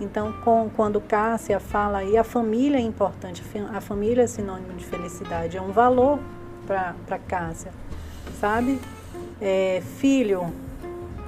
[0.00, 4.26] Então, com, quando Cássia fala aí, a família é importante, a fa- a família é
[4.26, 6.18] sinônimo de felicidade, é um valor
[6.66, 7.72] para Cássia,
[8.38, 8.78] sabe?
[9.40, 10.52] É, filho,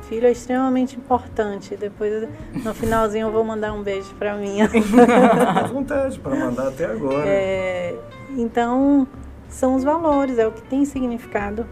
[0.02, 1.76] filho é extremamente importante.
[1.76, 2.28] Depois,
[2.64, 4.68] no finalzinho, eu vou mandar um beijo para minha.
[5.64, 7.24] À vontade para mandar até agora.
[7.26, 7.96] É,
[8.36, 9.06] então,
[9.48, 11.66] são os valores, é o que tem significado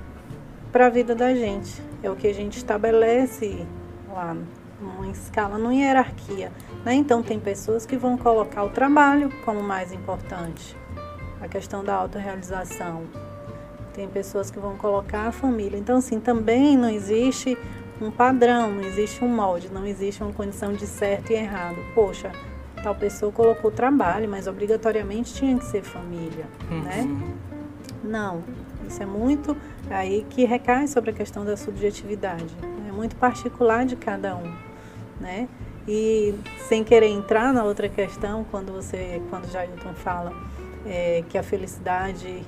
[0.73, 1.83] para a vida da gente.
[2.03, 3.67] É o que a gente estabelece
[4.15, 4.35] lá
[4.81, 6.53] numa escala, numa hierarquia.
[6.87, 6.95] Né?
[6.95, 10.77] Então, tem pessoas que vão colocar o trabalho como mais importante,
[11.41, 13.03] a questão da autorrealização.
[13.93, 15.77] Tem pessoas que vão colocar a família.
[15.77, 17.59] Então, assim, também não existe
[18.01, 21.77] um padrão, não existe um molde, não existe uma condição de certo e errado.
[21.93, 22.31] Poxa,
[22.85, 27.01] tal pessoa colocou trabalho, mas obrigatoriamente tinha que ser família, né?
[27.01, 27.35] Uhum.
[28.05, 28.45] Não,
[28.87, 29.57] isso é muito
[29.91, 32.55] aí que recai sobre a questão da subjetividade.
[32.89, 34.55] É muito particular de cada um,
[35.21, 35.49] né?
[35.89, 36.35] E
[36.69, 40.33] sem querer entrar na outra questão, quando você, quando Jailton fala
[40.85, 42.45] é, que a felicidade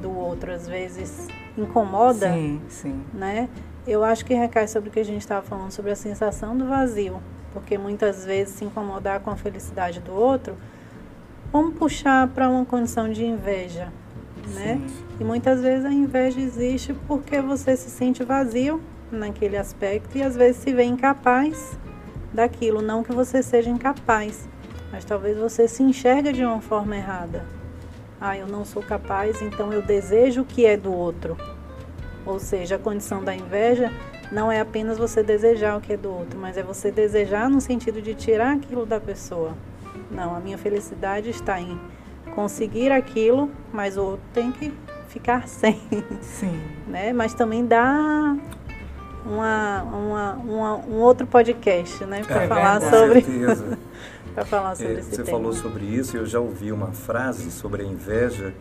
[0.00, 3.04] do outro às vezes incomoda, Sim, sim.
[3.12, 3.48] né?
[3.86, 6.66] Eu acho que recai sobre o que a gente estava falando sobre a sensação do
[6.66, 7.20] vazio,
[7.52, 10.54] porque muitas vezes se incomodar com a felicidade do outro,
[11.52, 13.92] vamos puxar para uma condição de inveja,
[14.54, 14.80] né?
[14.86, 15.04] Sim.
[15.20, 20.36] E muitas vezes a inveja existe porque você se sente vazio naquele aspecto e às
[20.36, 21.78] vezes se vê incapaz
[22.32, 24.48] daquilo, não que você seja incapaz,
[24.92, 27.44] mas talvez você se enxerga de uma forma errada.
[28.20, 31.36] Ah, eu não sou capaz, então eu desejo o que é do outro.
[32.26, 33.90] Ou seja, a condição da inveja
[34.30, 37.60] não é apenas você desejar o que é do outro, mas é você desejar no
[37.60, 39.54] sentido de tirar aquilo da pessoa.
[40.10, 41.80] Não, a minha felicidade está em
[42.34, 44.72] conseguir aquilo, mas o outro tem que
[45.08, 45.80] ficar sem,
[46.20, 46.60] Sim.
[46.86, 47.12] né?
[47.12, 48.36] Mas também dá
[49.26, 52.96] uma, uma, uma- um outro podcast, né, para É falar verdade.
[52.96, 53.78] sobre, Com certeza.
[54.34, 55.28] para falar sobre É, você tema.
[55.38, 58.54] falou sobre isso e eu já ouvi uma frase sobre a inveja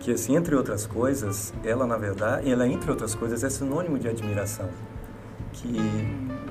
[0.00, 4.06] que assim entre outras coisas ela na verdade ela entre outras coisas é sinônimo de
[4.08, 4.68] admiração
[5.52, 5.76] que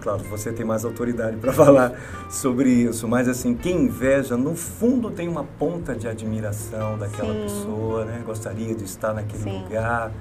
[0.02, 1.94] claro você tem mais autoridade para falar
[2.30, 7.42] sobre isso mas assim quem inveja no fundo tem uma ponta de admiração daquela Sim.
[7.44, 9.64] pessoa né gostaria de estar naquele Sim.
[9.64, 10.12] lugar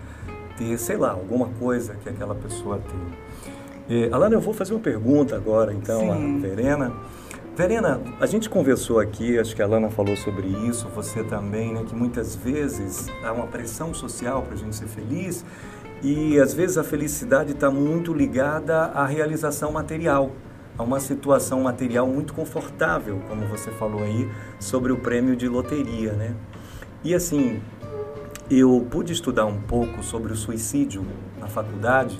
[0.57, 3.26] ter sei lá alguma coisa que aquela pessoa tem
[3.89, 6.39] é, Alana eu vou fazer uma pergunta agora então Sim.
[6.39, 6.93] a Verena
[7.57, 11.85] Verena, a gente conversou aqui, acho que a Lana falou sobre isso, você também, né,
[11.89, 15.43] que muitas vezes há uma pressão social para a gente ser feliz
[16.03, 20.33] e às vezes a felicidade está muito ligada à realização material,
[20.77, 26.13] a uma situação material muito confortável, como você falou aí, sobre o prêmio de loteria,
[26.13, 26.35] né?
[27.03, 27.63] E assim,
[28.51, 31.07] eu pude estudar um pouco sobre o suicídio
[31.41, 32.19] na faculdade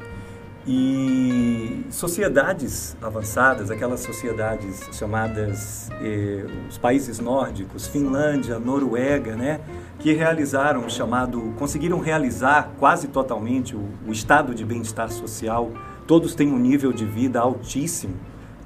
[0.67, 9.61] e sociedades avançadas, aquelas sociedades chamadas eh, os países nórdicos, Finlândia, Noruega, né,
[9.99, 15.71] que realizaram o chamado, conseguiram realizar quase totalmente o, o estado de bem-estar social.
[16.07, 18.15] Todos têm um nível de vida altíssimo,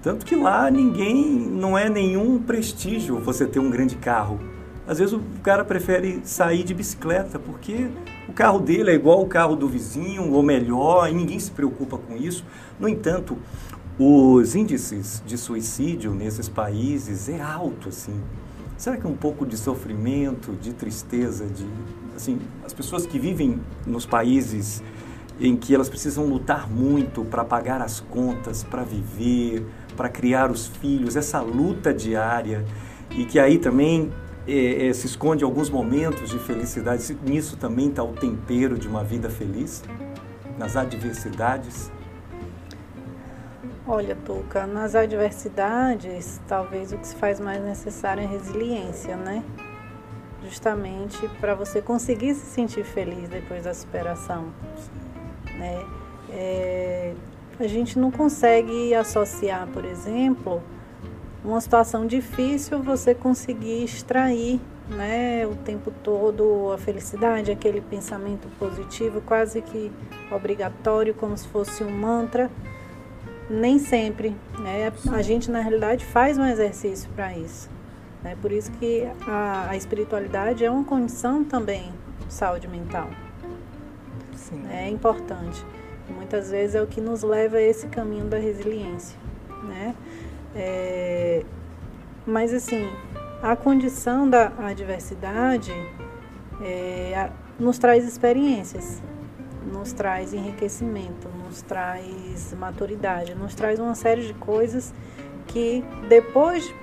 [0.03, 4.41] tanto que lá ninguém, não é nenhum prestígio você ter um grande carro.
[4.89, 7.89] Às vezes o cara prefere sair de bicicleta porque
[8.31, 11.99] o carro dele é igual o carro do vizinho ou melhor e ninguém se preocupa
[11.99, 12.45] com isso.
[12.79, 13.37] No entanto,
[13.99, 18.21] os índices de suicídio nesses países é alto assim.
[18.77, 21.67] Será que um pouco de sofrimento, de tristeza, de
[22.15, 24.81] assim, as pessoas que vivem nos países
[25.41, 29.67] em que elas precisam lutar muito para pagar as contas, para viver,
[29.97, 32.65] para criar os filhos, essa luta diária
[33.11, 34.13] e que aí também
[34.47, 37.17] é, é, se esconde alguns momentos de felicidade.
[37.25, 39.83] Nisso também está o tempero de uma vida feliz,
[40.59, 41.91] nas adversidades.
[43.87, 49.43] Olha, Tuca, nas adversidades, talvez o que se faz mais necessário é resiliência, né?
[50.45, 54.47] Justamente para você conseguir se sentir feliz depois da superação.
[55.59, 55.85] Né?
[56.31, 57.15] É,
[57.59, 60.63] a gente não consegue associar, por exemplo,
[61.45, 69.21] uma situação difícil, você conseguir extrair né, o tempo todo a felicidade, aquele pensamento positivo,
[69.21, 69.91] quase que
[70.31, 72.51] obrigatório, como se fosse um mantra
[73.49, 74.37] nem sempre.
[74.59, 74.93] Né?
[75.13, 77.69] A gente, na realidade, faz um exercício para isso.
[78.23, 78.37] Né?
[78.41, 81.93] Por isso que a, a, espiritualidade é uma condição também
[82.27, 83.11] de saúde mental.
[84.37, 84.63] Sim.
[84.71, 85.65] É importante.
[86.09, 89.19] E muitas vezes é o que nos leva a esse caminho da resiliência.
[89.65, 89.95] Né?
[90.55, 91.45] É,
[92.27, 92.89] mas, assim,
[93.43, 95.73] a condição da adversidade
[96.63, 99.03] é, nos traz experiências
[99.71, 104.93] nos traz enriquecimento, nos traz maturidade, nos traz uma série de coisas
[105.47, 106.75] que depois de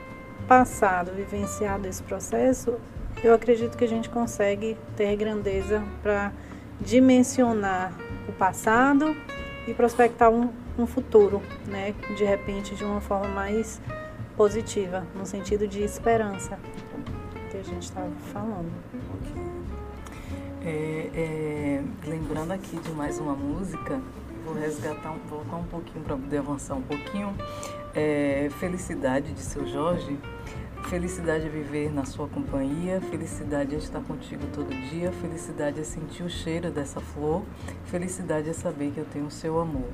[0.47, 2.75] passado, vivenciado esse processo,
[3.23, 6.31] eu acredito que a gente consegue ter grandeza para
[6.79, 7.91] dimensionar
[8.29, 9.15] o passado
[9.67, 11.93] e prospectar um, um futuro, né?
[12.15, 13.81] De repente, de uma forma mais
[14.35, 16.59] positiva, no sentido de esperança
[17.49, 18.71] que a gente estava falando.
[20.63, 23.99] É, é, lembrando aqui de mais uma música,
[24.45, 27.33] vou resgatar, voltar um pouquinho para poder avançar um pouquinho.
[27.95, 30.17] É, Felicidade de seu Jorge.
[30.89, 36.23] Felicidade é viver na sua companhia, felicidade é estar contigo todo dia, felicidade é sentir
[36.23, 37.43] o cheiro dessa flor,
[37.85, 39.89] felicidade é saber que eu tenho o seu amor.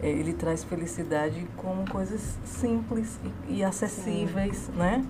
[0.00, 4.72] É, ele traz felicidade como coisas simples e, acessíveis, Sim.
[4.72, 5.04] né?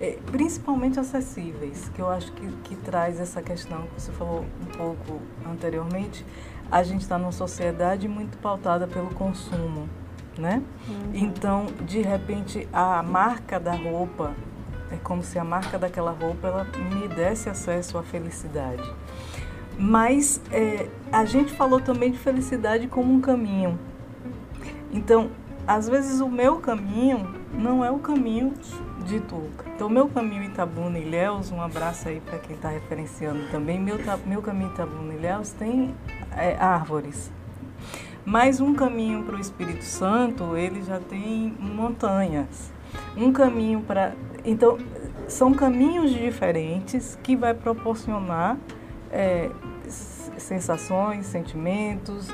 [0.00, 4.76] É, principalmente acessíveis, que eu acho que, que traz essa questão que você falou um
[4.76, 6.26] pouco anteriormente.
[6.70, 9.88] A gente está numa sociedade muito pautada pelo consumo,
[10.36, 10.62] né?
[10.88, 11.10] Uhum.
[11.14, 14.34] Então, de repente, a marca da roupa
[14.90, 18.82] é como se a marca daquela roupa ela me desse acesso à felicidade.
[19.78, 23.78] Mas é, a gente falou também de felicidade como um caminho.
[24.94, 25.30] Então,
[25.66, 28.54] às vezes o meu caminho não é o caminho
[29.04, 29.64] de Tuca.
[29.74, 33.78] Então, meu caminho Itabuna e Ilhéus, um abraço aí para quem está referenciando também.
[33.78, 35.94] Meu, meu caminho Itabuna e Ilhéus tem
[36.36, 37.30] é, árvores.
[38.24, 42.72] Mas um caminho para o Espírito Santo, ele já tem montanhas.
[43.16, 44.14] Um caminho para
[44.44, 44.78] então,
[45.26, 48.56] são caminhos diferentes que vai proporcionar
[49.10, 49.50] é,
[50.38, 52.28] sensações, sentimentos,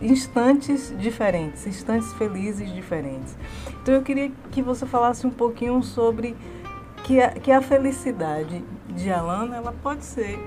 [0.00, 3.36] instantes diferentes, instantes felizes diferentes.
[3.82, 6.36] Então, eu queria que você falasse um pouquinho sobre
[7.04, 10.38] que a, que a felicidade de Alana, ela pode ser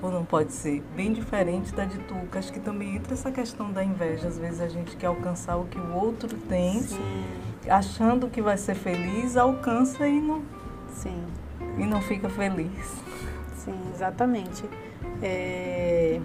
[0.00, 2.38] ou não pode ser bem diferente da de Tuca.
[2.38, 4.28] Acho que também entra essa questão da inveja.
[4.28, 6.80] Às vezes a gente quer alcançar o que o outro tem.
[6.80, 10.42] Sim achando que vai ser feliz, alcança e não,
[10.90, 11.22] Sim.
[11.76, 12.96] E não fica feliz.
[13.54, 14.64] Sim, exatamente.
[15.22, 16.20] É,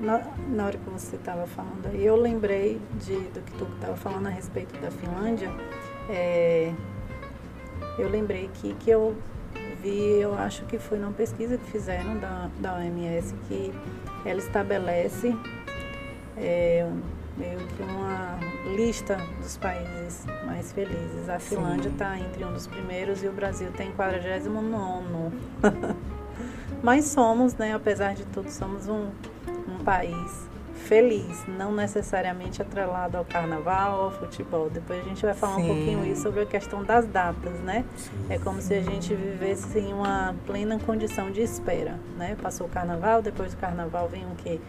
[0.00, 3.96] na, na, hora que você estava falando aí, eu lembrei de, do que tu estava
[3.96, 5.50] falando a respeito da Finlândia.
[6.08, 6.72] É,
[7.98, 9.16] eu aqui que, que eu
[9.82, 13.72] vi, eu acho que foi numa pesquisa que fizeram da, da OMS, que
[14.24, 15.36] ela estabelece
[16.36, 16.88] é,
[17.36, 18.38] meio que uma
[18.76, 21.28] lista dos países mais felizes.
[21.28, 25.36] A Finlândia está entre um dos primeiros e o Brasil tem 49.
[26.82, 29.10] Mas somos, né, apesar de tudo, somos um
[29.88, 30.48] país
[30.86, 34.70] feliz, não necessariamente atrelado ao carnaval ao futebol.
[34.70, 35.62] Depois a gente vai falar Sim.
[35.62, 37.84] um pouquinho isso sobre a questão das datas, né?
[37.96, 38.10] Sim.
[38.30, 42.36] É como se a gente vivesse em uma plena condição de espera, né?
[42.40, 44.60] Passou o carnaval, depois do carnaval vem o quê?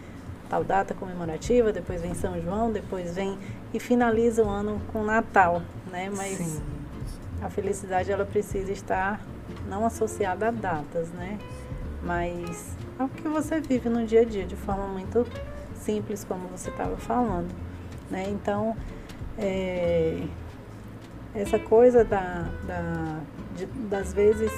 [0.48, 3.38] tal data comemorativa, depois vem São João, depois vem
[3.72, 5.62] e finaliza o ano com Natal,
[5.92, 6.10] né?
[6.14, 6.60] Mas Sim.
[7.40, 9.20] a felicidade ela precisa estar
[9.68, 11.38] não associada a datas, né?
[12.02, 15.26] Mas ao que você vive no dia a dia de forma muito
[15.74, 17.50] simples, como você estava falando,
[18.10, 18.26] né?
[18.28, 18.76] Então,
[19.38, 20.22] é,
[21.34, 23.20] essa coisa da, da
[23.56, 24.52] de, das vezes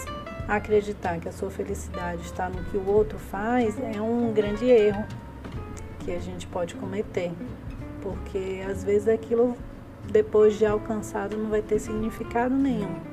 [0.48, 5.04] acreditar que a sua felicidade está no que o outro faz é um grande erro
[6.00, 7.30] que a gente pode cometer,
[8.02, 9.56] porque às vezes aquilo
[10.10, 13.11] depois de alcançado não vai ter significado nenhum.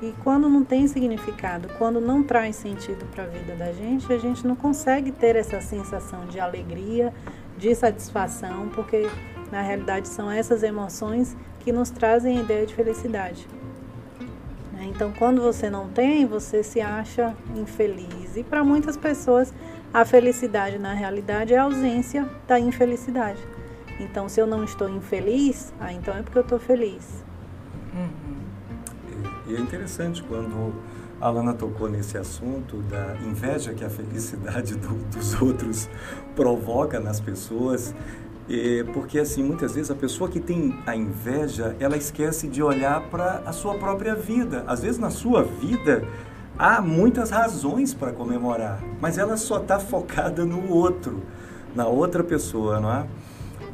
[0.00, 4.18] E quando não tem significado, quando não traz sentido para a vida da gente, a
[4.18, 7.12] gente não consegue ter essa sensação de alegria,
[7.56, 9.08] de satisfação, porque
[9.50, 13.48] na realidade são essas emoções que nos trazem a ideia de felicidade.
[14.72, 14.84] Né?
[14.84, 18.36] Então, quando você não tem, você se acha infeliz.
[18.36, 19.52] E para muitas pessoas,
[19.92, 23.40] a felicidade na realidade é a ausência da infelicidade.
[23.98, 27.24] Então, se eu não estou infeliz, ah, então é porque eu estou feliz.
[27.92, 28.37] Uhum.
[29.48, 30.74] E é interessante quando
[31.20, 35.88] a Lana tocou nesse assunto da inveja que a felicidade do, dos outros
[36.36, 37.94] provoca nas pessoas.
[38.50, 43.00] É, porque assim, muitas vezes a pessoa que tem a inveja, ela esquece de olhar
[43.10, 44.64] para a sua própria vida.
[44.66, 46.04] Às vezes na sua vida
[46.58, 51.22] há muitas razões para comemorar, mas ela só está focada no outro,
[51.74, 53.06] na outra pessoa, não é?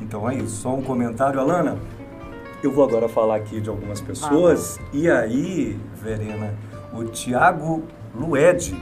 [0.00, 1.78] Então é isso, só um comentário, Alana.
[2.64, 4.80] Eu vou agora falar aqui de algumas pessoas.
[4.80, 6.54] Ah, e aí, Verena,
[6.94, 7.82] o Tiago
[8.18, 8.74] Lued,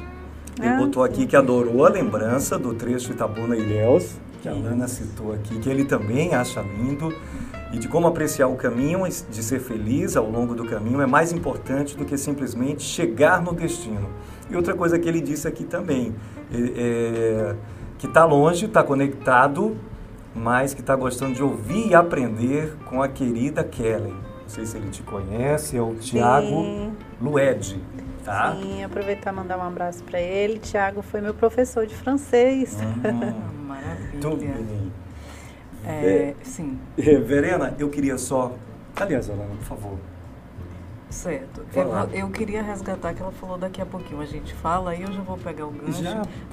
[0.56, 4.86] ele ah, botou aqui que adorou a lembrança do trecho Itabuna Ilhéus, que a Alana
[4.86, 7.12] citou aqui, que ele também acha lindo,
[7.72, 11.32] e de como apreciar o caminho, de ser feliz ao longo do caminho, é mais
[11.32, 14.08] importante do que simplesmente chegar no destino.
[14.48, 16.14] E outra coisa que ele disse aqui também,
[16.52, 17.56] é, é
[17.98, 19.76] que está longe, está conectado
[20.34, 24.12] mas que está gostando de ouvir e aprender com a querida Kelly.
[24.12, 27.80] Não sei se ele te conhece, é o Tiago Lued.
[28.24, 28.54] Tá?
[28.54, 30.58] Sim, aproveitar e mandar um abraço para ele.
[30.58, 32.76] Tiago foi meu professor de francês.
[32.80, 34.20] Hum, maravilha.
[35.84, 36.78] É, é, sim.
[36.96, 38.52] É, Verena, eu queria só.
[38.94, 39.98] Aliás, Alana, por favor.
[41.12, 41.62] Certo.
[41.74, 45.12] Eu, eu, queria resgatar que ela falou daqui a pouquinho a gente fala e eu
[45.12, 46.02] já vou pegar o gancho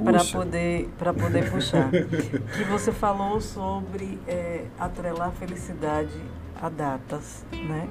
[0.03, 1.89] para poder poder puxar.
[1.89, 6.20] que você falou sobre é, atrelar felicidade
[6.62, 7.88] a datas, né?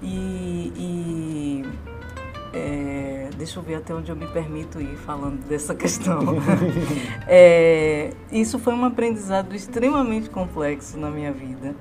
[0.00, 1.64] E, e
[2.54, 6.20] é, deixa eu ver até onde eu me permito ir falando dessa questão.
[7.26, 11.74] é, isso foi um aprendizado extremamente complexo na minha vida.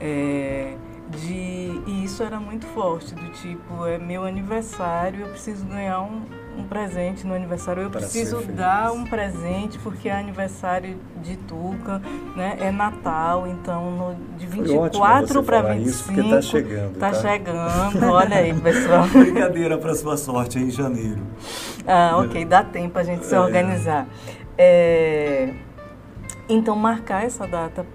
[0.00, 0.76] É,
[1.10, 6.22] de e isso era muito forte do tipo é meu aniversário eu preciso ganhar um,
[6.58, 12.02] um presente no aniversário eu Para preciso dar um presente porque é aniversário de Tuca
[12.34, 17.14] né é Natal então no, de 24 para 25 isso porque tá chegando tá, tá?
[17.14, 21.22] chegando olha aí pessoal brincadeira para sua sorte é em janeiro
[21.86, 23.38] ah ok dá tempo a gente se é.
[23.38, 24.08] organizar
[24.58, 25.54] é,
[26.48, 27.86] então marcar essa data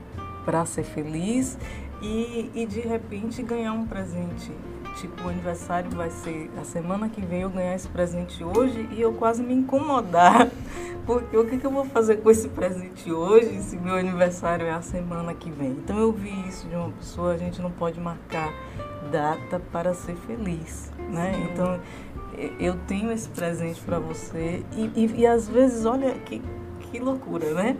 [0.45, 1.57] para ser feliz
[2.01, 4.51] e, e de repente ganhar um presente.
[4.97, 8.99] Tipo, o aniversário vai ser a semana que vem eu ganhar esse presente hoje e
[8.99, 10.49] eu quase me incomodar.
[11.05, 14.71] Porque o que, que eu vou fazer com esse presente hoje se meu aniversário é
[14.71, 15.71] a semana que vem?
[15.71, 18.53] Então eu vi isso de uma pessoa, a gente não pode marcar
[19.11, 21.33] data para ser feliz, né?
[21.33, 21.49] Sim.
[21.51, 21.79] Então
[22.59, 26.41] eu tenho esse presente para você e, e, e às vezes, olha que
[26.91, 27.77] que loucura, né?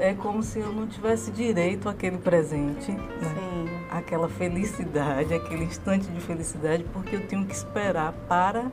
[0.00, 3.54] É como se eu não tivesse direito àquele presente, né?
[3.90, 8.70] aquela felicidade, aquele instante de felicidade, porque eu tenho que esperar para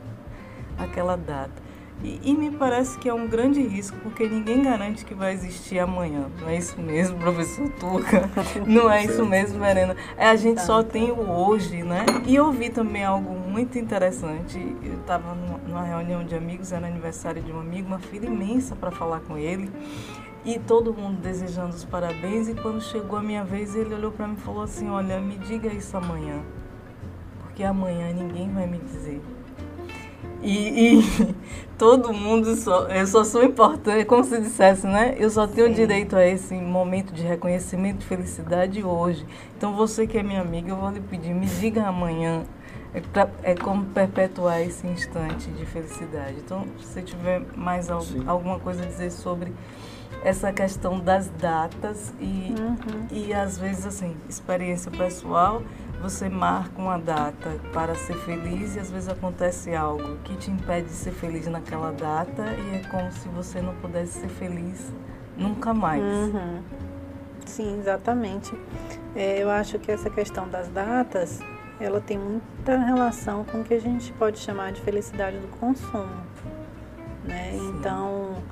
[0.76, 1.61] aquela data.
[2.02, 5.78] E, e, me parece que é um grande risco, porque ninguém garante que vai existir
[5.78, 6.26] amanhã.
[6.40, 8.28] Não é isso mesmo, professor Tuca?
[8.66, 9.94] Não é isso mesmo, Verena?
[10.16, 12.04] É, a gente só tem o hoje, né?
[12.26, 14.58] E eu vi também algo muito interessante.
[14.82, 15.32] Eu estava
[15.66, 19.38] numa reunião de amigos, era aniversário de um amigo, uma fila imensa para falar com
[19.38, 19.70] ele.
[20.44, 22.48] E todo mundo desejando os parabéns.
[22.48, 25.38] E quando chegou a minha vez, ele olhou para mim e falou assim: Olha, me
[25.38, 26.40] diga isso amanhã.
[27.40, 29.20] Porque amanhã ninguém vai me dizer.
[30.42, 31.34] E, e,
[31.78, 32.86] todo mundo só.
[32.88, 35.14] Eu só sou importante, como se dissesse, né?
[35.18, 35.74] Eu só tenho Sim.
[35.74, 39.24] direito a esse momento de reconhecimento e felicidade hoje.
[39.56, 42.42] Então você que é minha amiga, eu vou lhe pedir, me diga amanhã.
[42.94, 46.36] É, pra, é como perpetuar esse instante de felicidade.
[46.44, 49.50] Então, se você tiver mais al alguma coisa a dizer sobre
[50.22, 53.06] essa questão das datas e, uhum.
[53.10, 55.62] e às vezes assim, experiência pessoal
[56.02, 60.88] você marca uma data para ser feliz e às vezes acontece algo que te impede
[60.88, 64.92] de ser feliz naquela data e é como se você não pudesse ser feliz
[65.36, 66.02] nunca mais.
[66.02, 66.60] Uhum.
[67.46, 68.52] Sim, exatamente.
[69.14, 71.40] É, eu acho que essa questão das datas,
[71.78, 76.08] ela tem muita relação com o que a gente pode chamar de felicidade do consumo.
[77.24, 77.54] Né?
[77.54, 78.42] Então,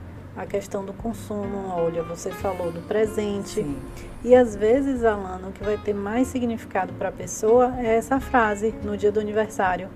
[0.41, 3.63] a questão do consumo, olha, você falou do presente.
[3.63, 3.77] Sim.
[4.25, 8.19] E às vezes, Alana, o que vai ter mais significado para a pessoa é essa
[8.19, 9.91] frase no dia do aniversário.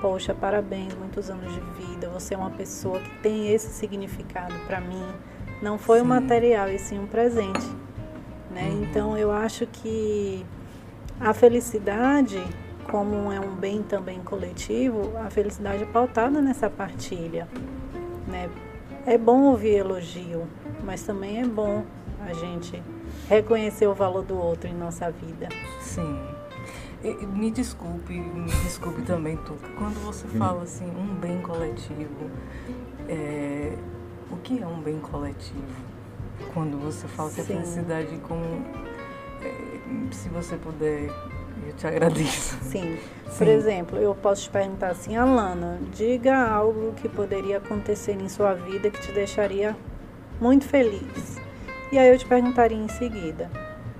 [0.00, 4.80] poxa, parabéns, muitos anos de vida, você é uma pessoa que tem esse significado para
[4.80, 5.04] mim.
[5.60, 6.04] Não foi sim.
[6.04, 7.68] um material, e sim um presente.
[8.50, 8.64] Né?
[8.64, 8.82] Uhum.
[8.82, 10.44] Então eu acho que
[11.20, 12.42] a felicidade,
[12.90, 17.46] como é um bem também coletivo, a felicidade é pautada nessa partilha.
[18.26, 18.48] Né?
[19.04, 20.46] É bom ouvir elogio,
[20.84, 21.84] mas também é bom
[22.20, 22.80] a gente
[23.28, 25.48] reconhecer o valor do outro em nossa vida.
[25.80, 26.20] Sim.
[27.34, 29.68] Me desculpe, me desculpe também, Tuca.
[29.76, 30.38] Quando você hum.
[30.38, 32.30] fala assim, um bem coletivo,
[33.08, 33.76] é,
[34.30, 35.92] o que é um bem coletivo?
[36.54, 38.36] Quando você fala que a felicidade com.
[39.42, 39.80] É,
[40.12, 41.08] se você puder,
[41.66, 42.58] eu te agradeço.
[42.62, 42.98] Sim.
[43.32, 43.38] Sim.
[43.38, 48.52] Por exemplo, eu posso te perguntar assim, Alana, diga algo que poderia acontecer em sua
[48.52, 49.74] vida que te deixaria
[50.38, 51.40] muito feliz.
[51.90, 53.50] E aí eu te perguntaria em seguida,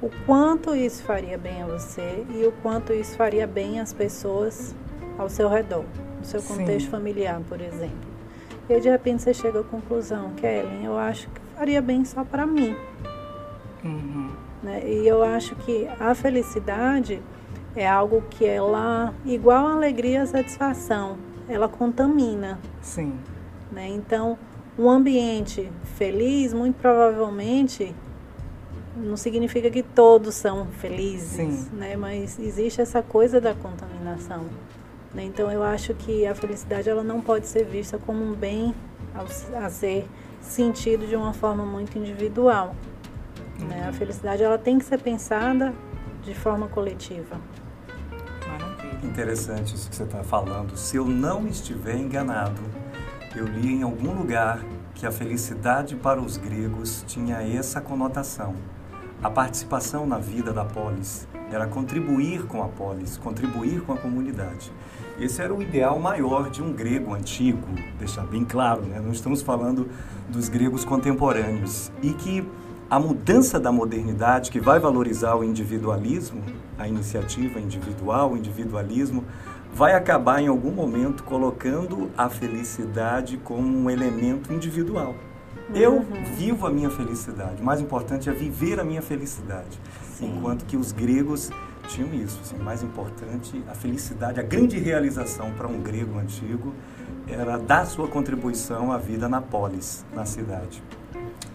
[0.02, 4.74] o quanto isso faria bem a você e o quanto isso faria bem às pessoas
[5.16, 5.84] ao seu redor,
[6.18, 6.90] no seu contexto Sim.
[6.90, 8.12] familiar, por exemplo.
[8.68, 12.24] E aí, de repente você chega à conclusão, Kellen, eu acho que faria bem só
[12.24, 12.76] para mim.
[13.84, 14.30] Uhum.
[14.62, 14.82] Né?
[14.86, 17.20] E eu acho que a felicidade
[17.74, 21.16] é algo que ela, igual a alegria e a satisfação,
[21.48, 22.58] ela contamina.
[22.80, 23.18] Sim.
[23.70, 23.88] Né?
[23.88, 24.38] Então,
[24.78, 27.94] um ambiente feliz, muito provavelmente,
[28.96, 31.68] não significa que todos são felizes, Sim.
[31.72, 31.96] né?
[31.96, 34.44] Mas existe essa coisa da contaminação.
[35.14, 35.24] Né?
[35.24, 38.74] Então eu acho que a felicidade ela não pode ser vista como um bem
[39.54, 40.06] a, ser
[40.40, 42.74] sentido de uma forma muito individual.
[43.58, 43.84] Né?
[43.84, 43.92] A uhum.
[43.92, 45.72] felicidade ela tem que ser pensada
[46.22, 47.36] de forma coletiva.
[49.02, 50.76] Interessante isso que você está falando.
[50.76, 52.62] Se eu não estiver enganado,
[53.34, 58.54] eu li em algum lugar que a felicidade para os gregos tinha essa conotação
[59.22, 64.72] a participação na vida da polis, era contribuir com a polis, contribuir com a comunidade.
[65.20, 68.98] Esse era o ideal maior de um grego antigo, deixar bem claro, né?
[68.98, 69.88] não estamos falando
[70.28, 71.92] dos gregos contemporâneos.
[72.02, 72.44] E que
[72.88, 76.42] a mudança da modernidade, que vai valorizar o individualismo,
[76.78, 79.24] a iniciativa individual, o individualismo,
[79.72, 85.14] vai acabar em algum momento colocando a felicidade como um elemento individual.
[85.74, 86.24] Eu uhum.
[86.36, 87.62] vivo a minha felicidade.
[87.62, 89.80] O mais importante é viver a minha felicidade.
[90.14, 90.36] Sim.
[90.36, 91.50] Enquanto que os gregos
[91.88, 92.38] tinham isso.
[92.42, 96.74] Assim, o mais importante, a felicidade, a grande realização para um grego antigo
[97.28, 100.82] era dar sua contribuição à vida na polis, na cidade.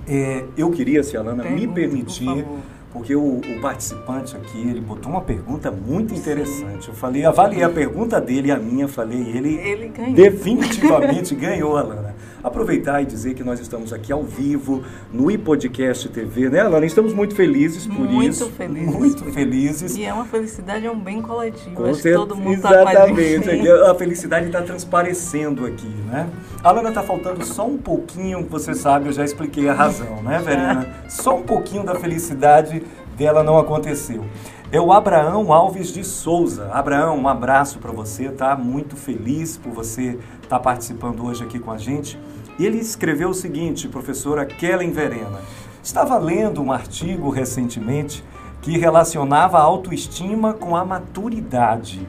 [0.08, 2.46] É, eu queria, se a Alana me permitir
[2.92, 6.86] porque o, o, participante aqui, ele botou uma pergunta muito interessante.
[6.86, 6.92] Sim.
[6.92, 10.16] Eu falei, avaliei a pergunta dele e a minha, falei, ele, ele ganhou.
[10.16, 12.16] definitivamente ganhou, Alana.
[12.44, 16.86] Aproveitar e dizer que nós estamos aqui ao vivo no iPodcast TV, né, Alana?
[16.86, 18.50] Estamos muito felizes por muito isso.
[18.52, 19.96] Felizes muito felizes.
[19.96, 21.76] E é uma felicidade, é um bem coletivo.
[21.76, 23.48] Com Acho certeza, todo mundo Exatamente.
[23.68, 26.30] Tá a felicidade está transparecendo aqui, né?
[26.64, 30.88] Alana está faltando só um pouquinho, você sabe, eu já expliquei a razão, né, Verena?
[31.08, 32.84] Só um pouquinho da felicidade
[33.18, 34.24] dela não aconteceu.
[34.70, 36.70] É o Abraão Alves de Souza.
[36.74, 38.54] Abraão, um abraço para você, tá?
[38.54, 42.20] Muito feliz por você estar tá participando hoje aqui com a gente.
[42.60, 45.40] E ele escreveu o seguinte, professora Kellen Verena.
[45.82, 48.22] Estava lendo um artigo recentemente
[48.62, 52.06] que relacionava a autoestima com a maturidade.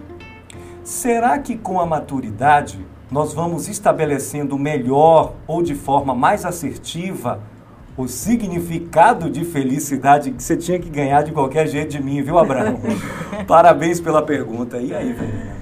[0.82, 7.40] Será que com a maturidade nós vamos estabelecendo melhor ou de forma mais assertiva
[7.98, 12.38] o significado de felicidade que você tinha que ganhar de qualquer jeito de mim, viu,
[12.38, 12.80] Abraão?
[13.44, 14.78] Parabéns pela pergunta.
[14.78, 15.56] E aí, Verena?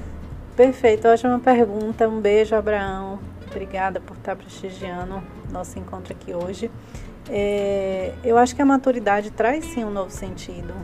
[0.54, 2.06] Perfeito, ótima pergunta.
[2.06, 3.18] Um beijo, Abraão.
[3.50, 6.70] Obrigada por estar prestigiando nosso encontro aqui hoje.
[7.30, 10.74] É, eu acho que a maturidade traz sim um novo sentido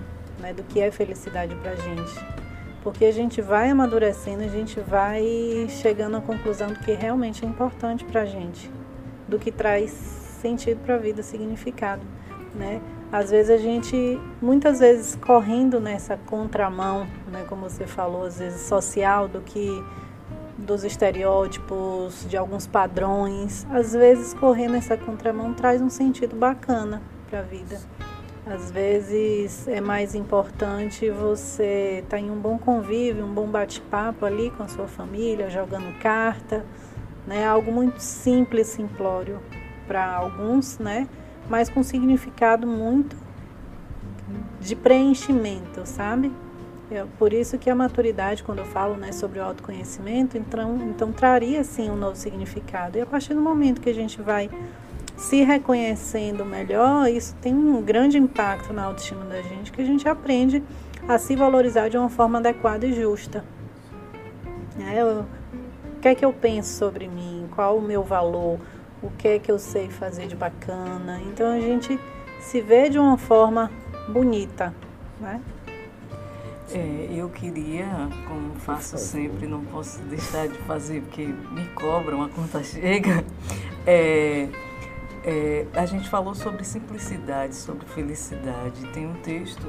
[0.41, 2.43] né, do que é felicidade para a gente.
[2.83, 5.23] Porque a gente vai amadurecendo, a gente vai
[5.69, 8.71] chegando à conclusão do que realmente é importante para a gente,
[9.29, 12.03] do que traz sentido para a vida, significado,
[12.55, 12.81] né?
[13.11, 18.63] Às vezes a gente, muitas vezes correndo nessa contramão, né, como você falou, às vezes
[18.63, 19.69] social do que
[20.57, 27.41] dos estereótipos, de alguns padrões, às vezes correr nessa contramão traz um sentido bacana para
[27.41, 27.79] a vida.
[28.47, 34.25] Às vezes é mais importante você estar tá em um bom convívio, um bom bate-papo
[34.25, 36.65] ali com a sua família, jogando carta,
[37.27, 37.47] né?
[37.47, 39.39] Algo muito simples, simplório,
[39.93, 41.07] para alguns, né?
[41.51, 43.15] Mas com significado muito
[44.59, 46.33] de preenchimento, sabe?
[46.91, 51.13] É por isso que a maturidade, quando eu falo né, sobre o autoconhecimento, então, então
[51.13, 52.97] traria sim um novo significado.
[52.97, 54.49] E a partir do momento que a gente vai
[55.15, 60.09] se reconhecendo melhor, isso tem um grande impacto na autoestima da gente, que a gente
[60.09, 60.63] aprende
[61.07, 63.45] a se valorizar de uma forma adequada e justa.
[64.81, 65.27] É, eu,
[66.01, 68.59] que é que eu penso sobre mim, qual o meu valor,
[69.03, 71.21] o que é que eu sei fazer de bacana.
[71.27, 71.99] Então a gente
[72.41, 73.71] se vê de uma forma
[74.09, 74.75] bonita,
[75.21, 75.41] né?
[76.75, 77.87] É, eu queria,
[78.27, 83.23] como faço sempre, não posso deixar de fazer porque me cobram, a conta chega.
[83.87, 84.49] É,
[85.25, 88.87] é, a gente falou sobre simplicidade, sobre felicidade.
[88.93, 89.67] Tem um texto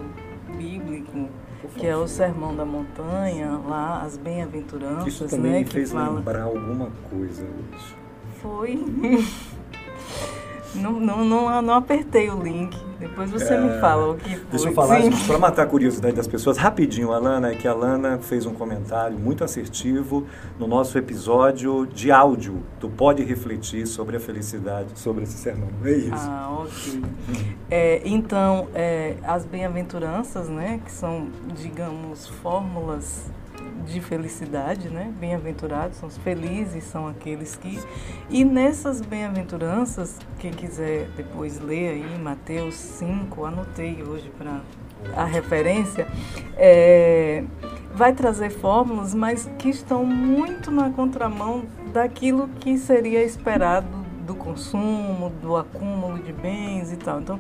[0.56, 1.28] bíblico
[1.76, 5.92] que é o Sermão da Montanha, lá as Bem-aventuranças, Isso também né, me que fez
[5.92, 6.18] fala.
[6.18, 8.03] lembrar alguma coisa hoje.
[8.44, 8.76] Foi.
[10.76, 12.76] Não, não, não, não apertei o link.
[13.00, 14.46] Depois você me É, fala o que foi.
[14.50, 18.18] Deixa eu falar, para matar a curiosidade das pessoas, rapidinho, Alana, é que a Alana
[18.18, 20.26] fez um comentário muito assertivo
[20.58, 25.70] no nosso episódio de áudio do Pode Refletir sobre a felicidade, sobre esse sermão.
[25.84, 26.12] É isso.
[26.16, 27.04] Ah, ok.
[27.70, 33.26] É, então, é, as bem-aventuranças, né, que são, digamos, fórmulas
[33.86, 35.12] de felicidade, né?
[35.20, 37.80] Bem-aventurados são os felizes, são aqueles que.
[38.30, 44.62] E nessas bem-aventuranças, quem quiser depois ler aí, Mateus 5, anotei hoje para
[45.16, 46.08] a referência,
[46.56, 47.44] é,
[47.94, 55.30] vai trazer fórmulas, mas que estão muito na contramão daquilo que seria esperado do consumo,
[55.42, 57.20] do acúmulo de bens e tal.
[57.22, 57.40] Então,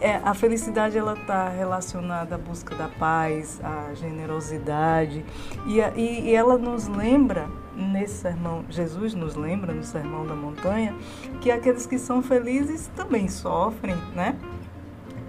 [0.00, 5.24] é, a felicidade ela está relacionada à busca da paz, à generosidade
[5.66, 10.34] e, a- e, e ela nos lembra nesse sermão, Jesus nos lembra no sermão da
[10.34, 10.94] montanha
[11.40, 14.36] que aqueles que são felizes também sofrem, né?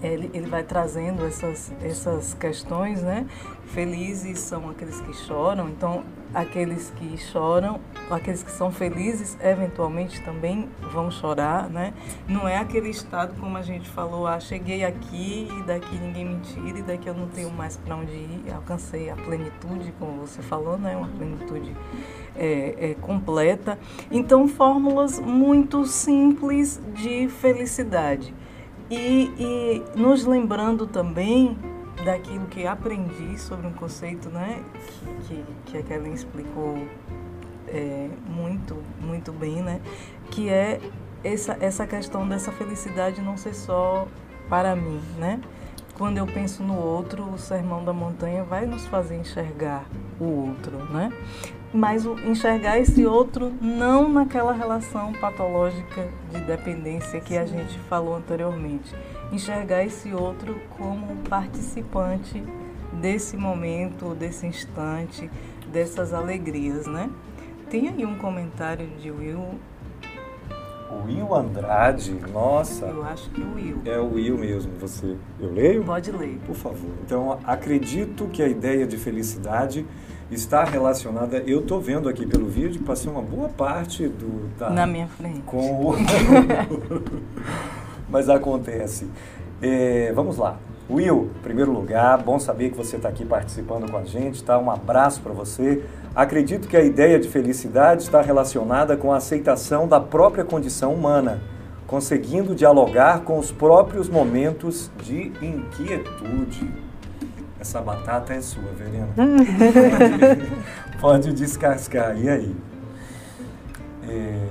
[0.07, 3.25] Ele, ele vai trazendo essas, essas questões, né?
[3.65, 6.03] Felizes são aqueles que choram, então
[6.33, 7.79] aqueles que choram,
[8.09, 11.93] aqueles que são felizes, eventualmente também vão chorar, né?
[12.27, 16.39] Não é aquele estado como a gente falou, ah, cheguei aqui e daqui ninguém me
[16.41, 20.41] tira e daqui eu não tenho mais para onde ir, alcancei a plenitude, como você
[20.41, 20.95] falou, né?
[20.95, 21.75] Uma plenitude
[22.35, 23.79] é, é, completa.
[24.11, 28.33] Então, fórmulas muito simples de felicidade.
[28.89, 31.57] E, e nos lembrando também
[32.03, 34.63] daquilo que aprendi sobre um conceito né,
[35.27, 36.77] que, que, a Kellen explicou
[37.67, 39.81] é, muito, muito bem, né,
[40.29, 40.79] que é
[41.23, 44.07] essa, essa questão dessa felicidade não ser só
[44.47, 45.01] para mim.
[45.17, 45.41] Né?
[45.95, 49.85] Quando eu penso no outro, o Sermão da Montanha vai nos fazer enxergar
[50.19, 50.77] o outro.
[50.93, 51.11] Né?
[51.75, 58.95] Mas enxergar esse outro não naquela relação patológica de dependência que a gente falou anteriormente.
[59.29, 62.41] Enxergar esse outro como participante
[62.93, 65.29] desse momento, desse instante,
[65.67, 67.09] dessas alegrias, né?
[67.69, 69.59] Tem aí um comentário de Will,
[71.05, 73.81] Will Andrade, nossa, eu acho que o Will.
[73.83, 75.17] é o Will mesmo, você.
[75.41, 75.83] Eu leio?
[75.83, 76.39] Pode ler.
[76.45, 76.91] Por favor.
[77.03, 79.85] Então, acredito que a ideia de felicidade
[80.35, 81.37] está relacionada.
[81.47, 84.47] Eu estou vendo aqui pelo vídeo, passei uma boa parte do.
[84.57, 85.41] da- Na minha frente.
[85.41, 85.95] com o.
[88.09, 89.07] Mas acontece.
[89.61, 90.57] É, vamos lá.
[90.89, 94.59] Will, em primeiro lugar, bom saber que você está aqui participando com a gente, tá?
[94.59, 95.83] Um abraço para você.
[96.15, 101.41] Acredito que a ideia de felicidade está relacionada com a aceitação da própria condição humana,
[101.87, 106.71] conseguindo dialogar com os próprios momentos de inquietude.
[107.65, 109.09] Essa batata é sua, Verena.
[109.15, 112.15] pode, pode descascar.
[112.15, 112.55] E aí?
[114.07, 114.47] É,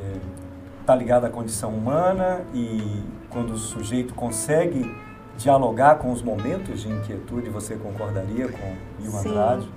[0.84, 4.92] tá ligado à condição humana e quando o sujeito consegue
[5.38, 9.28] dialogar com os momentos de inquietude, você concordaria com Sim.
[9.28, 9.68] Andrade?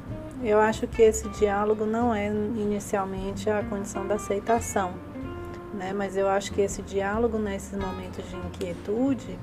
[0.43, 4.93] Eu acho que esse diálogo não é inicialmente a condição da aceitação,
[5.75, 5.93] né?
[5.93, 9.37] Mas eu acho que esse diálogo nesses momentos de inquietude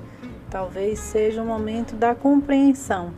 [0.49, 3.13] talvez seja um momento da compreensão.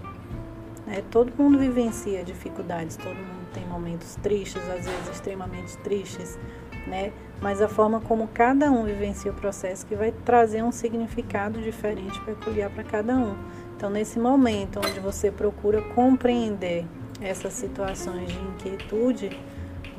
[0.87, 1.03] Né?
[1.11, 6.39] Todo mundo vivencia dificuldades, todo mundo tem momentos tristes, às vezes extremamente tristes,
[6.87, 7.11] né?
[7.41, 12.19] Mas a forma como cada um vivencia o processo que vai trazer um significado diferente,
[12.21, 13.35] peculiar para cada um.
[13.75, 16.85] Então, nesse momento onde você procura compreender
[17.21, 19.37] essas situações de inquietude,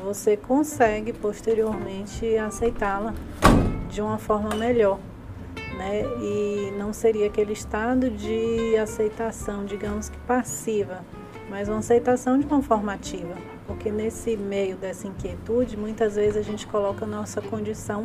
[0.03, 3.14] você consegue posteriormente aceitá-la
[3.89, 4.99] de uma forma melhor,
[5.79, 6.03] né?
[6.20, 11.05] E não seria aquele estado de aceitação, digamos que passiva,
[11.49, 13.35] mas uma aceitação de uma forma ativa,
[13.66, 18.05] porque nesse meio dessa inquietude, muitas vezes a gente coloca a nossa condição,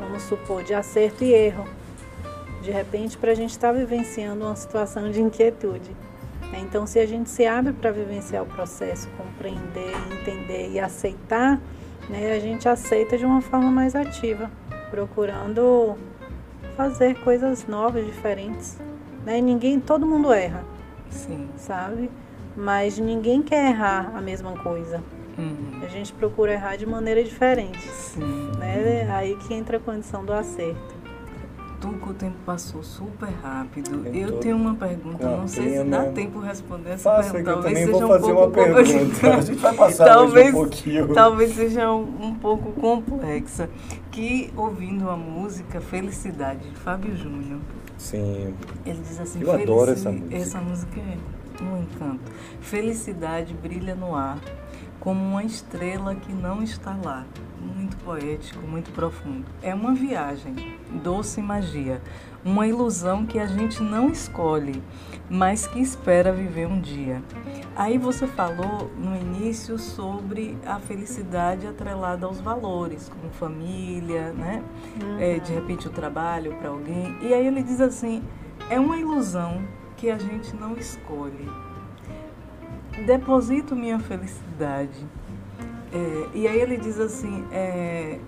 [0.00, 1.64] vamos supor, de acerto e erro.
[2.62, 5.90] De repente, para a gente estar vivenciando uma situação de inquietude.
[6.50, 6.58] né?
[6.62, 11.60] Então, se a gente se abre para vivenciar o processo, compreender, entender e aceitar,
[12.08, 14.50] né, a gente aceita de uma forma mais ativa,
[14.90, 15.96] procurando
[16.78, 18.78] fazer coisas novas, diferentes.
[19.26, 19.40] Né?
[19.40, 20.64] Ninguém, todo mundo erra,
[21.10, 21.48] Sim.
[21.56, 22.08] sabe?
[22.56, 25.02] Mas ninguém quer errar a mesma coisa.
[25.36, 25.80] Uhum.
[25.82, 27.80] A gente procura errar de maneira diferente.
[27.80, 28.52] Sim.
[28.58, 29.08] Né?
[29.10, 30.97] Aí que entra a condição do acerto.
[31.80, 34.04] Tuco, o tempo passou super rápido.
[34.06, 37.52] Eu Eu tenho uma pergunta, não sei se plena- dá tempo responder essa Faça pergunta.
[37.62, 39.28] Talvez seja um pouco pergunta.
[39.38, 41.14] A gente vai passar talvez, um pouquinho.
[41.14, 43.70] talvez seja um, um pouco complexa.
[44.10, 47.60] Que ouvindo a música Felicidade, de Fábio Júnior,
[47.96, 48.52] Sim,
[48.84, 52.32] ele diz assim: Eu adoro essa "Felici- música." Essa música é um encanto.
[52.60, 54.38] Felicidade brilha no ar,
[54.98, 57.24] como uma estrela que não está lá.
[57.60, 59.44] Muito poético, muito profundo.
[59.62, 60.54] É uma viagem,
[61.02, 62.00] doce magia,
[62.44, 64.82] uma ilusão que a gente não escolhe,
[65.28, 67.22] mas que espera viver um dia.
[67.74, 74.62] Aí você falou no início sobre a felicidade atrelada aos valores, como família, né?
[75.18, 77.16] É, de repente o trabalho para alguém.
[77.20, 78.22] E aí ele diz assim:
[78.70, 79.62] é uma ilusão
[79.96, 81.48] que a gente não escolhe.
[83.06, 85.06] Deposito minha felicidade.
[85.92, 88.18] É, e aí ele diz assim: é,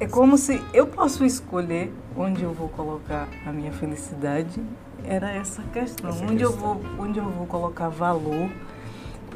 [0.00, 4.60] é como se eu posso escolher onde eu vou colocar a minha felicidade.
[5.04, 6.10] Era essa questão.
[6.10, 6.74] Essa onde, Eu questão.
[6.74, 8.48] vou, onde eu vou colocar valor.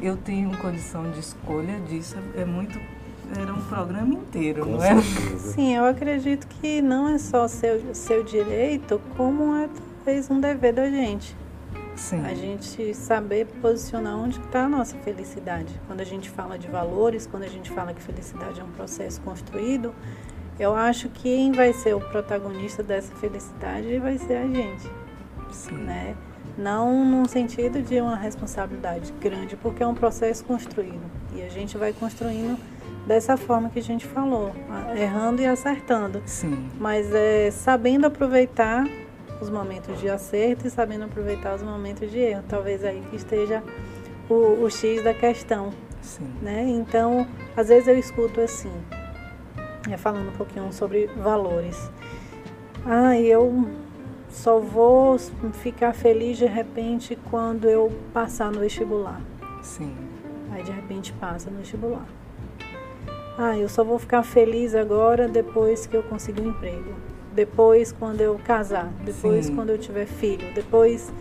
[0.01, 2.15] Eu tenho condição de escolha disso.
[2.35, 2.79] É muito.
[3.37, 5.01] Era um programa inteiro, com não é?
[5.01, 5.51] certeza.
[5.53, 9.67] Sim, eu acredito que não é só seu, seu direito, como é
[9.97, 11.35] talvez um dever da gente.
[11.97, 12.23] Sim.
[12.25, 15.73] A gente saber posicionar onde está a nossa felicidade.
[15.87, 19.19] Quando a gente fala de valores, quando a gente fala que felicidade é um processo
[19.21, 19.93] construído,
[20.59, 24.89] eu acho que quem vai ser o protagonista dessa felicidade vai ser a gente,
[25.51, 25.75] Sim.
[25.75, 26.15] né?
[26.57, 31.03] Não num sentido de uma responsabilidade grande, porque é um processo construído.
[31.35, 32.57] E a gente vai construindo
[33.05, 34.51] dessa forma que a gente falou,
[34.95, 36.69] errando e acertando Sim.
[36.79, 38.85] mas é sabendo aproveitar
[39.41, 42.43] os momentos de acerto e sabendo aproveitar os momentos de erro.
[42.47, 43.63] Talvez aí que esteja
[44.29, 45.71] o, o X da questão,
[46.01, 46.31] Sim.
[46.41, 46.65] né?
[46.67, 48.71] Então, às vezes eu escuto assim,
[49.89, 51.89] é, falando um pouquinho sobre valores.
[52.85, 53.67] Ah, eu
[54.29, 55.17] só vou
[55.53, 59.21] ficar feliz de repente quando eu passar no vestibular.
[59.61, 59.95] Sim.
[60.51, 62.05] Aí de repente passa no vestibular.
[63.37, 66.95] Ah, eu só vou ficar feliz agora depois que eu conseguir um emprego.
[67.37, 69.55] Depois quando eu casar, depois Sim.
[69.55, 71.13] quando eu tiver filho, depois.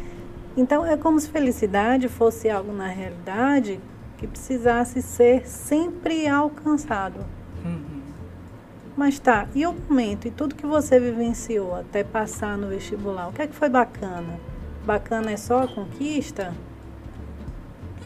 [0.56, 3.78] Então é como se felicidade fosse algo na realidade
[4.16, 7.20] que precisasse ser sempre alcançado.
[7.62, 8.00] Uhum.
[8.96, 13.32] Mas tá, e o momento e tudo que você vivenciou até passar no vestibular, o
[13.34, 14.40] que é que foi bacana?
[14.86, 16.54] Bacana é só a conquista?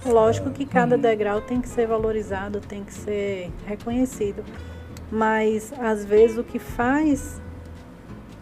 [0.04, 1.00] Lógico que cada Uhum.
[1.00, 4.42] degrau tem que ser valorizado, tem que ser reconhecido.
[5.12, 7.40] Mas às vezes o que faz,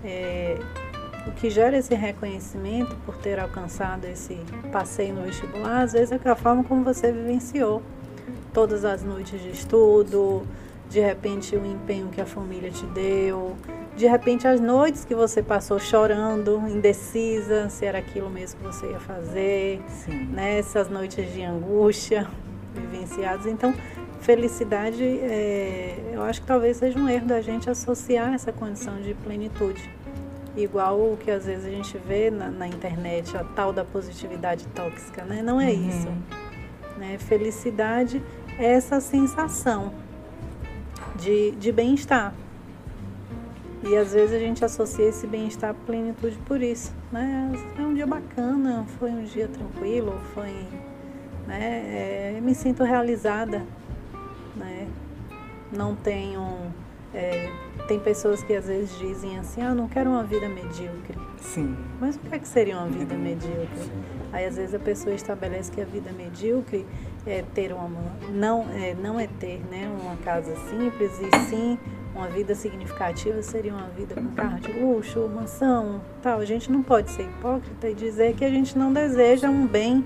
[0.05, 0.59] é,
[1.27, 4.37] o que gera esse reconhecimento por ter alcançado esse
[4.73, 7.83] passeio no vestibular, às vezes é a forma como você vivenciou
[8.53, 10.43] todas as noites de estudo,
[10.89, 13.57] de repente o empenho que a família te deu,
[13.97, 18.87] de repente as noites que você passou chorando, indecisa se era aquilo mesmo que você
[18.87, 20.27] ia fazer, Sim.
[20.33, 20.59] né?
[20.59, 22.27] essas noites de angústia
[22.75, 23.47] vivenciadas.
[23.47, 23.75] Então,
[24.21, 29.15] felicidade, é, eu acho que talvez seja um erro da gente associar essa condição de
[29.15, 29.89] plenitude.
[30.57, 34.67] Igual o que às vezes a gente vê na, na internet, a tal da positividade
[34.69, 35.41] tóxica, né?
[35.43, 35.89] Não é Uhum.
[35.89, 36.09] isso.
[36.97, 37.17] Né?
[37.19, 38.21] Felicidade
[38.59, 39.93] é essa sensação
[41.17, 42.35] de, de bem-estar.
[43.85, 46.93] E às vezes a gente associa esse bem-estar à plenitude por isso.
[47.13, 47.53] Né?
[47.79, 50.53] É um dia bacana, foi um dia tranquilo, foi.
[51.47, 52.35] Né?
[52.37, 53.63] É, me sinto realizada.
[54.59, 54.89] Né?
[55.73, 56.73] Não tenho.
[57.15, 57.51] é,
[57.87, 61.19] tem pessoas que às vezes dizem assim, ah, não quero uma vida medíocre.
[61.41, 61.75] Sim.
[61.99, 63.91] Mas o que, é que seria uma vida medíocre?
[64.31, 66.85] Aí às vezes a pessoa estabelece que a vida medíocre
[67.27, 67.89] é ter uma
[68.31, 71.79] não é não é ter né uma casa simples e sim
[72.15, 76.41] uma vida significativa seria uma vida com carro de luxo, mansão, tal.
[76.41, 80.05] A gente não pode ser hipócrita e dizer que a gente não deseja um bem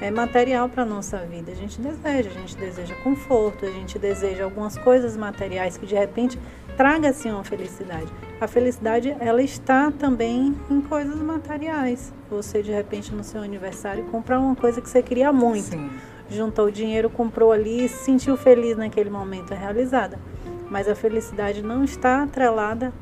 [0.00, 1.52] é, material para nossa vida.
[1.52, 5.94] A gente deseja, a gente deseja conforto, a gente deseja algumas coisas materiais que de
[5.94, 6.38] repente
[6.76, 8.06] traga assim uma felicidade.
[8.40, 12.12] A felicidade ela está também em coisas materiais.
[12.30, 15.90] Você de repente no seu aniversário comprar uma coisa que você queria muito, Sim.
[16.30, 20.18] juntou o dinheiro, comprou ali e se sentiu feliz naquele momento é realizada.
[20.70, 22.92] Mas a felicidade não está atrelada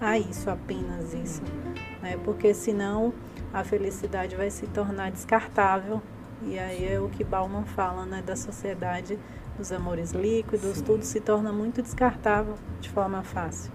[0.00, 1.42] a isso, apenas isso,
[2.00, 2.18] né?
[2.24, 3.12] Porque senão
[3.56, 6.02] a felicidade vai se tornar descartável
[6.46, 9.18] e aí é o que Bauman fala, né, da sociedade
[9.56, 10.84] dos amores líquidos, Sim.
[10.84, 13.72] tudo se torna muito descartável de forma fácil.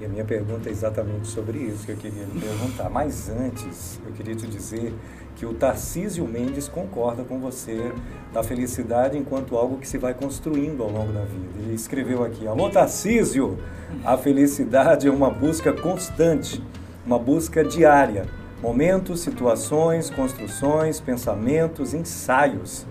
[0.00, 2.88] E a minha pergunta é exatamente sobre isso que eu queria lhe perguntar.
[2.88, 4.94] Mas antes, eu queria te dizer
[5.34, 7.92] que o Tarcísio Mendes concorda com você
[8.32, 11.58] da felicidade enquanto algo que se vai construindo ao longo da vida.
[11.58, 13.58] Ele escreveu aqui: Alô, Tarcísio!
[14.04, 16.62] A felicidade é uma busca constante,
[17.04, 18.26] uma busca diária.
[18.64, 22.86] Momentos, situações, construções, pensamentos, ensaios.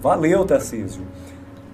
[0.00, 1.02] Valeu, Tarcísio!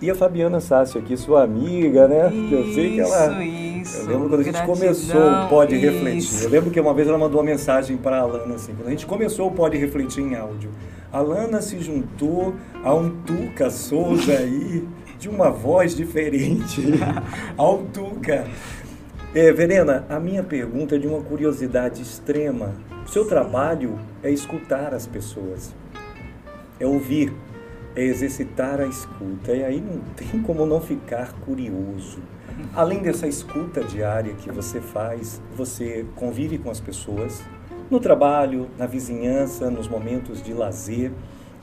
[0.01, 2.33] E a Fabiana Sácio aqui, sua amiga, né?
[2.33, 3.45] Isso, eu sei que ela.
[3.45, 5.85] Isso, Eu lembro quando a gente gratidão, começou o Pode isso.
[5.85, 6.45] Refletir.
[6.45, 8.91] Eu lembro que uma vez ela mandou uma mensagem para a Alana assim, quando a
[8.91, 10.71] gente começou o Pode Refletir em áudio.
[11.13, 14.89] A Alana se juntou a um Tuca Souza aí,
[15.19, 16.83] de uma voz diferente.
[17.59, 18.47] ao Tuca.
[19.35, 22.73] É, Verena, a minha pergunta é de uma curiosidade extrema.
[23.05, 25.75] O seu trabalho é escutar as pessoas,
[26.79, 27.35] é ouvir,
[27.97, 29.51] é exercitar a escuta.
[29.51, 32.21] E aí não tem como não ficar curioso.
[32.77, 37.43] Além dessa escuta diária que você faz, você convive com as pessoas
[37.91, 41.11] no trabalho, na vizinhança, nos momentos de lazer.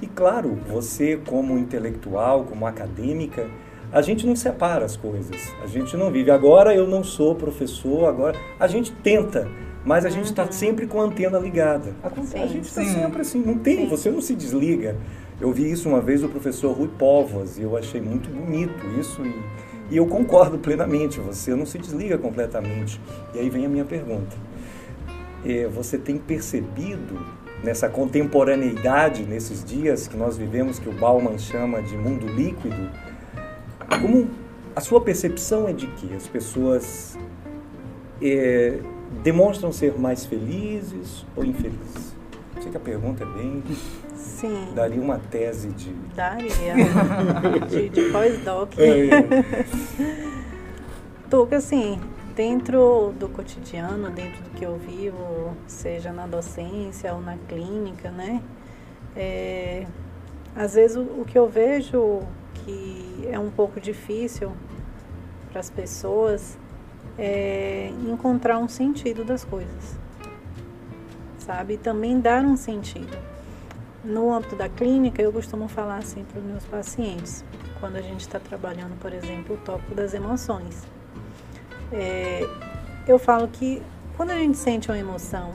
[0.01, 3.47] E claro, você como intelectual, como acadêmica,
[3.91, 5.53] a gente não separa as coisas.
[5.63, 6.31] A gente não vive.
[6.31, 9.47] Agora eu não sou professor, agora a gente tenta,
[9.83, 11.93] mas a gente está sempre com a antena ligada.
[12.01, 13.87] A, a gente está sempre assim, não tem, Sim.
[13.87, 14.95] você não se desliga.
[15.39, 19.25] Eu vi isso uma vez do professor Rui Povas e eu achei muito bonito isso
[19.25, 19.33] e,
[19.89, 21.19] e eu concordo plenamente.
[21.19, 23.01] Você não se desliga completamente.
[23.33, 24.37] E aí vem a minha pergunta.
[25.43, 27.19] É, você tem percebido
[27.63, 32.89] nessa contemporaneidade, nesses dias que nós vivemos, que o Bauman chama de mundo líquido,
[33.99, 34.29] como
[34.75, 37.17] a sua percepção é de que as pessoas
[38.21, 38.79] é,
[39.23, 42.15] demonstram ser mais felizes ou infelizes?
[42.59, 43.63] Sei que a pergunta é bem.
[44.15, 45.91] Sim, daria uma tese de.
[46.15, 46.51] daria.
[47.67, 48.73] de, de pós-doc.
[48.77, 49.09] É,
[51.29, 51.99] Tuca, assim,
[52.35, 58.41] dentro do cotidiano, dentro do que eu vivo, seja na docência ou na clínica, né?
[59.15, 59.85] É,
[60.55, 62.21] às vezes o, o que eu vejo
[62.71, 64.51] que é um pouco difícil
[65.49, 66.57] para as pessoas
[67.17, 69.99] é encontrar um sentido das coisas,
[71.37, 71.73] sabe?
[71.73, 73.17] E também dar um sentido.
[74.03, 77.43] No âmbito da clínica, eu costumo falar assim para os meus pacientes,
[77.79, 80.87] quando a gente está trabalhando, por exemplo, o tópico das emoções.
[81.91, 82.47] É,
[83.07, 83.81] eu falo que
[84.15, 85.53] quando a gente sente uma emoção,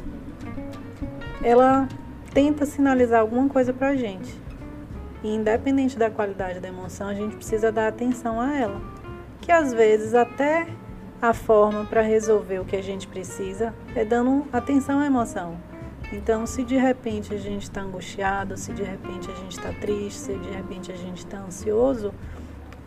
[1.43, 1.89] ela
[2.33, 4.46] tenta sinalizar alguma coisa para a gente.
[5.27, 8.81] E independente da qualidade da emoção, a gente precisa dar atenção a ela.
[9.41, 10.69] Que às vezes até
[11.21, 15.57] a forma para resolver o que a gente precisa é dando atenção à emoção.
[16.13, 20.17] Então, se de repente a gente está angustiado, se de repente a gente está triste,
[20.17, 22.15] se de repente a gente está ansioso,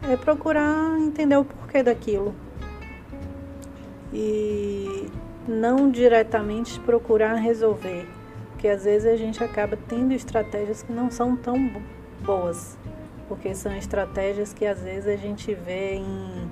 [0.09, 2.33] é procurar entender o porquê daquilo.
[4.13, 5.07] E
[5.45, 8.07] não diretamente procurar resolver,
[8.51, 11.57] porque às vezes a gente acaba tendo estratégias que não são tão
[12.19, 12.77] boas,
[13.27, 16.49] porque são estratégias que às vezes a gente vê em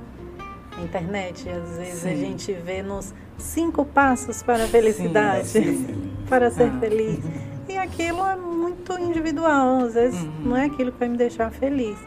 [0.84, 2.15] internet, às vezes a Sim.
[2.18, 6.80] gente vê nos cinco passos para a felicidade Sim, para ser Ah.
[6.80, 7.20] feliz.
[7.68, 10.32] E aquilo é muito individual, às vezes Uhum.
[10.45, 11.97] não é aquilo que vai me deixar feliz.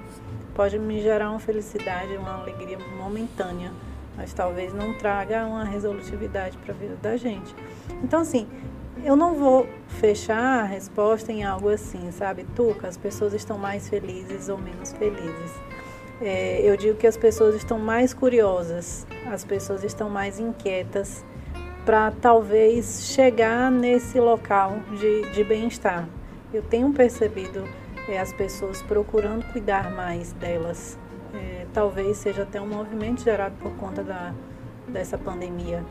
[0.55, 3.71] Pode me gerar uma felicidade, uma alegria momentânea,
[4.17, 7.55] mas talvez não traga uma resolutividade para a vida da gente.
[8.03, 8.47] Então, assim,
[9.05, 12.45] eu não vou fechar a resposta em algo assim, sabe?
[12.55, 15.53] Tuca, as pessoas estão mais felizes ou menos felizes.
[16.21, 21.25] É, eu digo que as pessoas estão mais curiosas, as pessoas estão mais inquietas
[21.85, 26.07] para talvez chegar nesse local de, de bem-estar.
[26.53, 27.65] Eu tenho percebido
[28.07, 30.99] é, as pessoas procurando cuidar mais delas.
[31.33, 34.35] É, talvez seja até um movimento gerado por conta da,
[34.89, 35.83] dessa pandemia.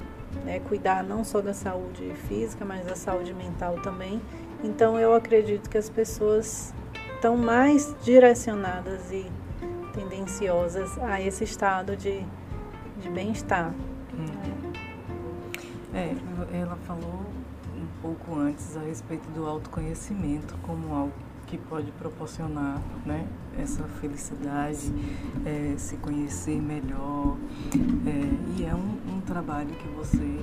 [0.45, 0.59] Né?
[0.59, 4.21] cuidar não só da saúde física, mas da saúde mental também.
[4.63, 6.73] Então eu acredito que as pessoas
[7.15, 9.25] estão mais direcionadas e
[9.93, 12.25] tendenciosas a esse estado de,
[13.01, 13.73] de bem-estar.
[15.93, 16.15] É,
[16.53, 17.25] ela falou
[17.75, 21.13] um pouco antes a respeito do autoconhecimento como algo
[21.47, 23.27] que pode proporcionar né,
[23.57, 24.91] essa felicidade,
[25.45, 27.35] é, se conhecer melhor.
[28.05, 30.39] é, e é um, um trabalho que você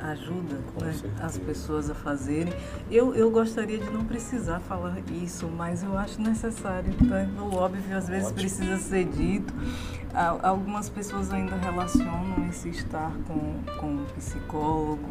[0.00, 2.52] ajuda né, as pessoas a fazerem.
[2.90, 6.92] Eu, eu gostaria de não precisar falar isso, mas eu acho necessário.
[7.02, 7.30] Né?
[7.38, 8.40] O óbvio às vezes Ótimo.
[8.40, 9.54] precisa ser dito.
[10.12, 15.08] Al- Algumas pessoas ainda relacionam esse estar com, com um psicólogo,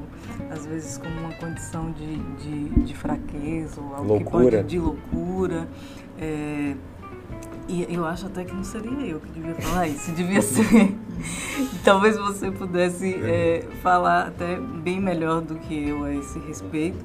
[0.52, 4.58] às vezes como uma condição de, de, de fraqueza ou algo que Loucura.
[4.58, 5.68] pode de loucura.
[6.20, 6.76] É,
[7.68, 10.96] E eu acho até que não seria eu que devia falar isso, devia ser.
[11.84, 17.04] Talvez você pudesse é, falar até bem melhor do que eu a esse respeito,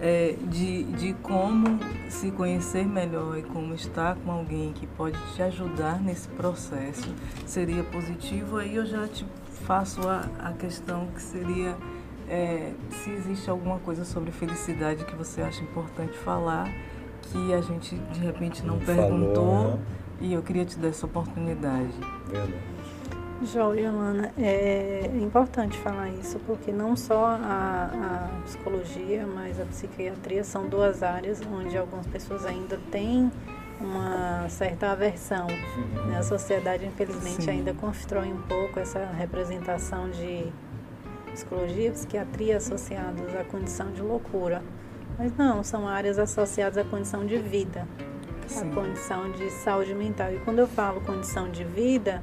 [0.00, 1.78] é, de, de como
[2.08, 7.14] se conhecer melhor e como estar com alguém que pode te ajudar nesse processo
[7.46, 8.56] seria positivo.
[8.58, 9.24] Aí eu já te
[9.64, 11.76] faço a, a questão que seria
[12.28, 16.72] é, se existe alguma coisa sobre felicidade que você acha importante falar,
[17.32, 19.78] que a gente de repente não, não perguntou falou, né?
[20.20, 21.92] e eu queria te dar essa oportunidade.
[22.26, 22.52] Verdade.
[23.44, 30.44] Joia, Ana, é importante falar isso porque não só a, a, psicologia, mas a psiquiatria
[30.44, 33.32] são duas áreas onde algumas pessoas ainda têm
[33.80, 35.48] uma certa aversão.
[36.06, 36.18] Né?
[36.18, 37.50] A sociedade, infelizmente, Sim.
[37.50, 40.46] ainda constrói um pouco essa representação de
[41.32, 44.62] psicologia e psiquiatria associados à condição de loucura.
[45.18, 47.86] Mas não, são áreas associadas à condição de vida,
[48.46, 48.70] Sim.
[48.70, 50.32] à condição de saúde mental.
[50.32, 52.22] E quando eu falo condição de vida,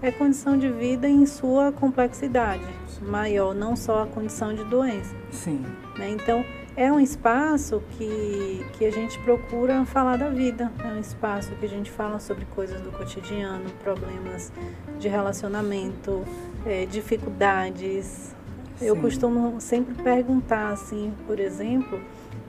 [0.00, 2.64] é condição de vida em sua complexidade
[3.02, 5.14] maior, não só a condição de doença.
[5.30, 5.64] Sim.
[5.96, 6.10] Né?
[6.10, 6.44] Então,
[6.76, 11.66] é um espaço que, que a gente procura falar da vida, é um espaço que
[11.66, 14.52] a gente fala sobre coisas do cotidiano, problemas
[14.98, 16.24] de relacionamento,
[16.64, 18.36] é, dificuldades,
[18.80, 22.00] eu costumo sempre perguntar, assim, por exemplo,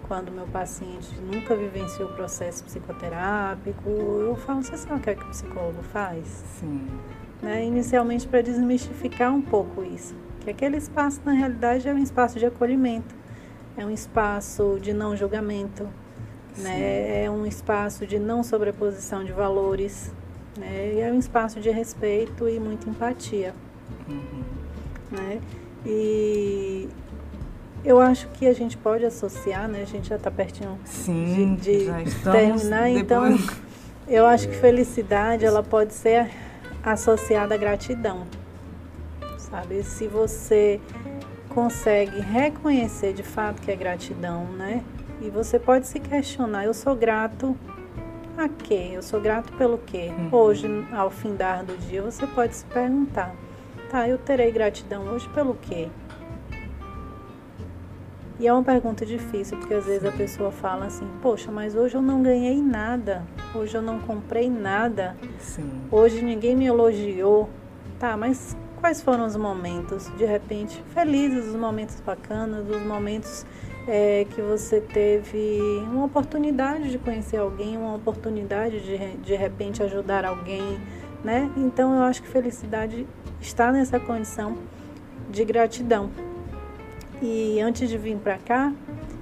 [0.10, 5.14] quando meu paciente nunca vivenciou o processo psicoterápico, eu falo, você sabe o que, é
[5.14, 6.44] que o psicólogo faz?
[6.60, 6.88] Sim.
[7.44, 7.64] Né?
[7.64, 12.46] Inicialmente para desmistificar um pouco isso, que aquele espaço na realidade é um espaço de
[12.48, 13.14] acolhimento,
[13.78, 15.88] é um espaço de não julgamento,
[16.58, 17.26] né?
[17.26, 20.12] é um espaço de não sobreposição de valores,
[20.58, 20.94] né?
[20.96, 23.54] e é um espaço de respeito e muita empatia.
[24.08, 24.44] Uhum.
[25.12, 25.40] Né?
[25.86, 26.90] E
[27.84, 29.82] eu acho que a gente pode associar, né?
[29.82, 33.38] A gente já está pertinho Sim, de, de terminar, então
[34.08, 36.30] eu acho que felicidade ela pode ser
[36.84, 38.26] associada à gratidão,
[39.38, 39.84] sabe?
[39.84, 40.80] Se você
[41.50, 44.84] consegue reconhecer de fato que é gratidão, né?
[45.22, 47.58] E você pode se questionar: eu sou grato
[48.38, 48.92] a quê?
[48.94, 50.12] Eu sou grato pelo quê?
[50.18, 50.30] Uhum.
[50.32, 53.36] Hoje, ao findar do dia, você pode se perguntar
[53.90, 55.90] Tá, eu terei gratidão hoje pelo quê?
[58.40, 61.96] E é uma pergunta difícil, porque às vezes a pessoa fala assim: Poxa, mas hoje
[61.96, 63.22] eu não ganhei nada,
[63.54, 65.70] hoje eu não comprei nada, Sim.
[65.92, 67.50] hoje ninguém me elogiou.
[68.00, 73.46] Tá, mas quais foram os momentos, de repente, felizes, os momentos bacanas, os momentos
[73.86, 75.60] é, que você teve
[75.92, 80.80] uma oportunidade de conhecer alguém, uma oportunidade de de repente ajudar alguém,
[81.26, 81.52] né?
[81.58, 83.06] Então eu acho que felicidade
[83.42, 84.58] está nessa condição
[85.30, 86.10] de gratidão.
[87.22, 88.72] E antes de vir para cá,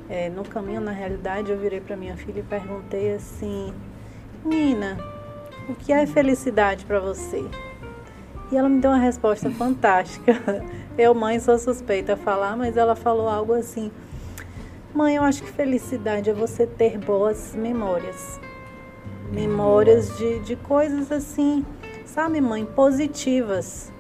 [0.08, 3.74] é, no caminho, na realidade, eu virei para minha filha e perguntei assim:
[4.46, 4.98] Nina,
[5.68, 7.44] o que é felicidade para você?
[8.52, 10.34] E ela me deu uma resposta fantástica.
[10.96, 13.92] Eu, mãe, sou suspeita a falar, mas ela falou algo assim:
[14.94, 18.40] Mãe, eu acho que felicidade é você ter boas memórias.
[19.32, 21.66] Memórias de, de coisas assim,
[22.06, 23.92] sabe, mãe, positivas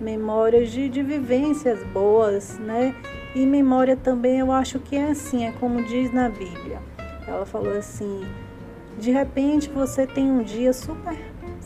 [0.00, 2.94] memórias de, de vivências boas, né?
[3.34, 6.80] E memória também eu acho que é assim, é como diz na Bíblia.
[7.26, 8.24] Ela falou assim:
[8.98, 11.16] de repente você tem um dia super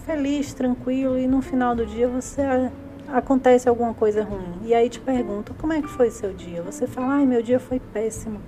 [0.05, 2.43] feliz, tranquilo, e no final do dia você
[3.09, 4.61] acontece alguma coisa ruim.
[4.65, 6.63] E aí te pergunto: como é que foi seu dia?
[6.63, 8.41] Você fala: ai, meu dia foi péssimo.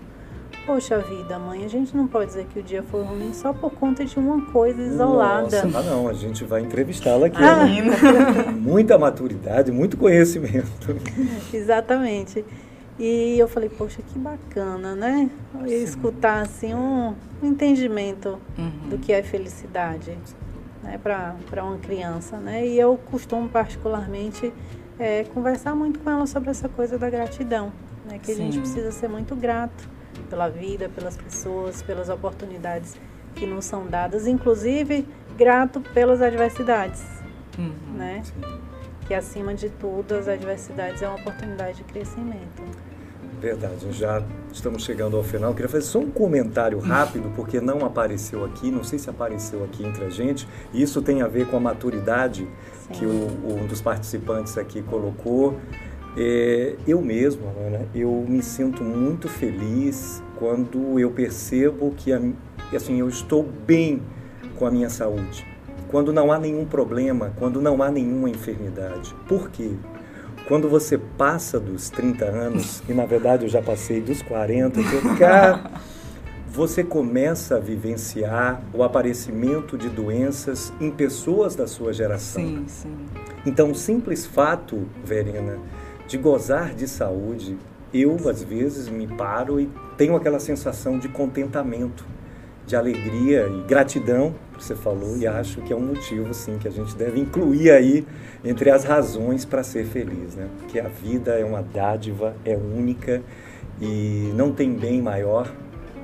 [0.64, 3.72] Poxa vida, mãe, a gente não pode dizer que o dia foi ruim só por
[3.72, 5.64] conta de uma coisa isolada.
[5.64, 7.42] Nossa, ah, não, a gente vai entrevistá-la aqui.
[7.42, 7.66] Ah.
[8.52, 10.70] Muita maturidade, muito conhecimento.
[11.52, 12.44] Exatamente.
[12.96, 15.28] E eu falei, poxa, que bacana, né?
[15.66, 18.88] Escutar assim um, entendimento uhum.
[18.88, 20.16] do que é felicidade
[20.82, 20.96] né?
[21.02, 22.64] para uma criança, né?
[22.64, 24.52] E eu costumo particularmente
[24.96, 27.72] é, conversar muito com ela sobre essa coisa da gratidão,
[28.08, 28.20] né?
[28.22, 28.32] Que Sim.
[28.32, 29.90] a gente precisa ser muito grato
[30.28, 32.96] pela vida, pelas pessoas, pelas oportunidades
[33.34, 35.06] que nos são dadas, inclusive
[35.36, 37.02] grato pelas adversidades,
[37.58, 38.22] uhum, né?
[38.24, 38.58] Sim.
[39.06, 42.62] Que acima de tudo as adversidades é uma oportunidade de crescimento.
[43.40, 44.22] Verdade, já
[44.52, 45.52] estamos chegando ao final.
[45.52, 49.84] Queria fazer só um comentário rápido, porque não apareceu aqui, não sei se apareceu aqui
[49.84, 50.46] entre a gente.
[50.72, 52.48] Isso tem a ver com a maturidade
[52.86, 52.92] Sim.
[52.92, 55.58] que o, um dos participantes aqui colocou.
[56.16, 62.12] É, eu mesmo, Ana, eu me sinto muito feliz quando eu percebo que
[62.74, 64.02] assim, eu estou bem
[64.58, 65.46] com a minha saúde.
[65.88, 69.14] Quando não há nenhum problema, quando não há nenhuma enfermidade.
[69.26, 69.72] Por quê?
[70.48, 75.16] Quando você passa dos 30 anos, e na verdade eu já passei dos 40, eu,
[75.16, 75.70] cara,
[76.52, 82.42] você começa a vivenciar o aparecimento de doenças em pessoas da sua geração.
[82.42, 82.94] Sim, sim.
[83.46, 85.58] Então, o simples fato, Verena,
[86.06, 87.56] de gozar de saúde,
[87.92, 92.04] eu às vezes me paro e tenho aquela sensação de contentamento,
[92.66, 96.68] de alegria e gratidão, que você falou, e acho que é um motivo sim que
[96.68, 98.06] a gente deve incluir aí
[98.44, 100.48] entre as razões para ser feliz, né?
[100.58, 103.22] Porque a vida é uma dádiva, é única
[103.80, 105.50] e não tem bem maior.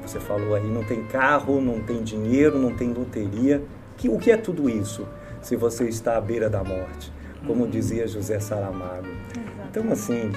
[0.02, 3.62] Você falou aí, não tem carro, não tem dinheiro, não tem loteria.
[3.96, 5.06] Que, o que é tudo isso
[5.42, 7.12] se você está à beira da morte?
[7.46, 7.70] Como Uhum.
[7.70, 9.06] dizia José Saramago.
[9.70, 10.32] Então, assim,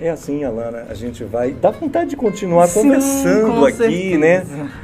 [0.00, 1.52] é assim, Alana, a gente vai.
[1.52, 4.16] Dá vontade de continuar Sim, conversando aqui, certeza.
[4.16, 4.46] né?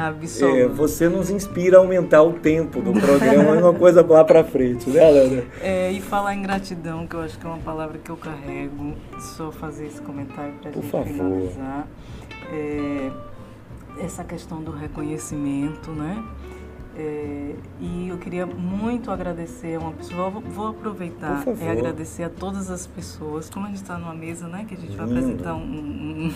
[0.62, 4.42] É, você nos inspira a aumentar o tempo do programa e uma coisa lá pra
[4.42, 5.42] frente, né, Alana?
[5.62, 8.94] É, e falar em gratidão, que eu acho que é uma palavra que eu carrego,
[9.36, 11.06] só fazer esse comentário para gente favor.
[11.06, 11.86] finalizar.
[12.52, 13.10] É,
[14.00, 16.22] essa questão do reconhecimento, né?
[16.94, 22.28] É, e eu queria muito agradecer a uma pessoa, vou, vou aproveitar e agradecer a
[22.28, 25.18] todas as pessoas, como a gente está numa mesa, né, que a gente vai Lindo.
[25.18, 26.34] apresentar um, um,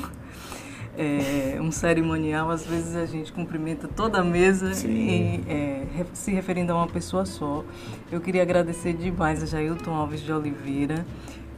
[0.97, 4.89] é, um cerimonial, às vezes a gente cumprimenta toda a mesa Sim.
[4.89, 7.63] e, é, se referindo a uma pessoa só.
[8.11, 11.05] Eu queria agradecer demais a Jailton Alves de Oliveira,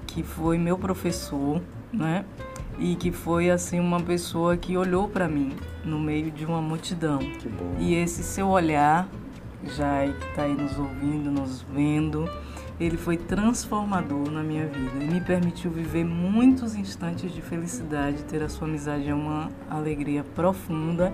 [0.08, 1.62] que foi meu professor,
[1.92, 2.24] né?
[2.78, 7.18] E que foi assim uma pessoa que olhou para mim no meio de uma multidão.
[7.18, 7.76] Que bom.
[7.78, 9.08] E esse seu olhar,
[9.64, 12.28] Jai, que está aí nos ouvindo, nos vendo,
[12.80, 18.22] ele foi transformador na minha vida e me permitiu viver muitos instantes de felicidade.
[18.24, 21.12] Ter a sua amizade é uma alegria profunda.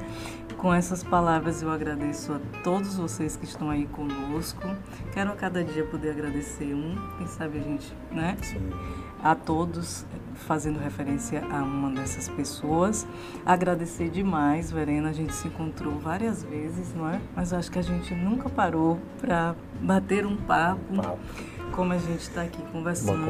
[0.58, 4.68] Com essas palavras eu agradeço a todos vocês que estão aí conosco.
[5.12, 8.36] Quero a cada dia poder agradecer um, quem sabe a gente, né?
[8.42, 8.70] Sim.
[9.24, 13.06] A todos, fazendo referência a uma dessas pessoas.
[13.46, 15.08] Agradecer demais, Verena.
[15.08, 17.18] A gente se encontrou várias vezes, não é?
[17.34, 21.18] Mas acho que a gente nunca parou para bater um papo, Papo.
[21.72, 23.26] como a gente está aqui conversando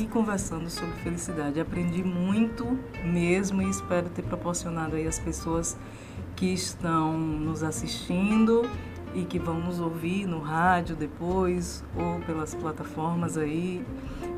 [0.00, 1.60] e conversando sobre felicidade.
[1.60, 2.66] Aprendi muito
[3.04, 5.78] mesmo e espero ter proporcionado aí às pessoas
[6.34, 8.68] que estão nos assistindo
[9.14, 13.84] e que vão nos ouvir no rádio depois ou pelas plataformas aí,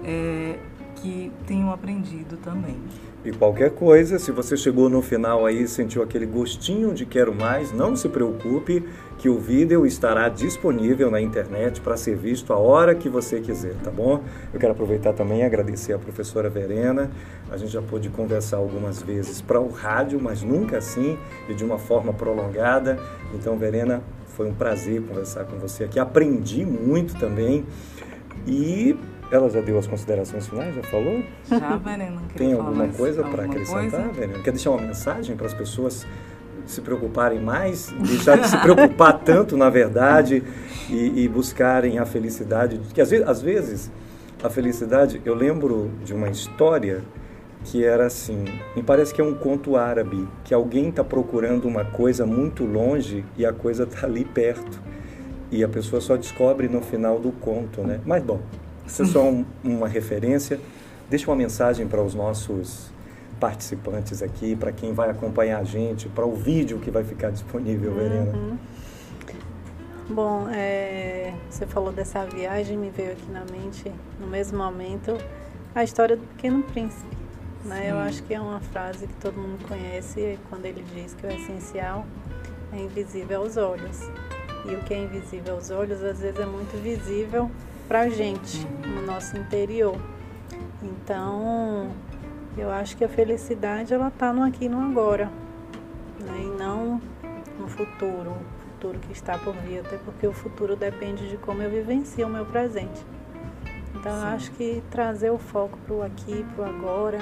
[0.04, 0.58] é,
[1.00, 2.76] que tenham aprendido também.
[3.22, 7.34] E qualquer coisa, se você chegou no final aí e sentiu aquele gostinho de quero
[7.34, 8.82] mais, não se preocupe
[9.18, 13.74] que o vídeo estará disponível na internet para ser visto a hora que você quiser,
[13.84, 14.22] tá bom?
[14.54, 17.10] Eu quero aproveitar também e agradecer a professora Verena.
[17.50, 21.62] A gente já pôde conversar algumas vezes para o rádio, mas nunca assim e de
[21.62, 22.98] uma forma prolongada.
[23.34, 25.98] Então, Verena, foi um prazer conversar com você aqui.
[25.98, 27.66] Aprendi muito também.
[28.46, 28.96] E
[29.30, 31.22] ela já deu as considerações finais, já falou?
[31.48, 34.08] Já, Verena, Tem alguma coisa para acrescentar?
[34.10, 34.42] Verena?
[34.42, 36.06] Quer deixar uma mensagem para as pessoas
[36.66, 40.42] se preocuparem mais, deixar de se preocupar tanto, na verdade,
[40.88, 42.80] e, e buscarem a felicidade?
[42.92, 43.90] Que às vezes, às vezes,
[44.42, 47.02] a felicidade, eu lembro de uma história
[47.64, 48.44] que era assim,
[48.74, 53.24] me parece que é um conto árabe, que alguém está procurando uma coisa muito longe
[53.36, 54.80] e a coisa está ali perto.
[55.52, 58.00] E a pessoa só descobre no final do conto, né?
[58.06, 58.40] Mas bom,
[58.90, 60.60] isso é só um- uma referência.
[61.08, 62.90] Deixa uma mensagem para os nossos
[63.38, 67.94] participantes aqui, para quem vai acompanhar a gente, para o vídeo que vai ficar disponível,
[67.94, 68.32] Verena.
[68.36, 68.58] Uhum.
[70.10, 75.16] Bom, é, você falou dessa viagem, me veio aqui na mente, no mesmo momento,
[75.74, 77.16] a história do Pequeno Príncipe.
[77.64, 77.90] Né?
[77.90, 81.30] Eu acho que é uma frase que todo mundo conhece quando ele diz que o
[81.30, 82.04] essencial
[82.72, 84.00] é invisível aos olhos.
[84.66, 87.50] E o que é invisível aos olhos, às vezes, é muito visível
[87.90, 89.96] para a gente, no nosso interior.
[90.80, 91.90] Então,
[92.56, 95.24] eu acho que a felicidade, ela está no aqui e no agora.
[96.20, 96.42] Né?
[96.44, 97.02] E não
[97.58, 101.62] no futuro, o futuro que está por vir, até porque o futuro depende de como
[101.62, 103.04] eu vivencio o meu presente.
[103.96, 107.18] Então, eu acho que trazer o foco para o aqui, para o agora,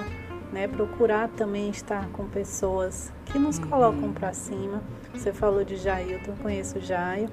[0.52, 0.68] né?
[0.68, 3.68] procurar também estar com pessoas que nos Uhum.
[3.70, 4.82] colocam para cima.
[5.14, 7.30] Você falou de Jailton, eu conheço o Jaio,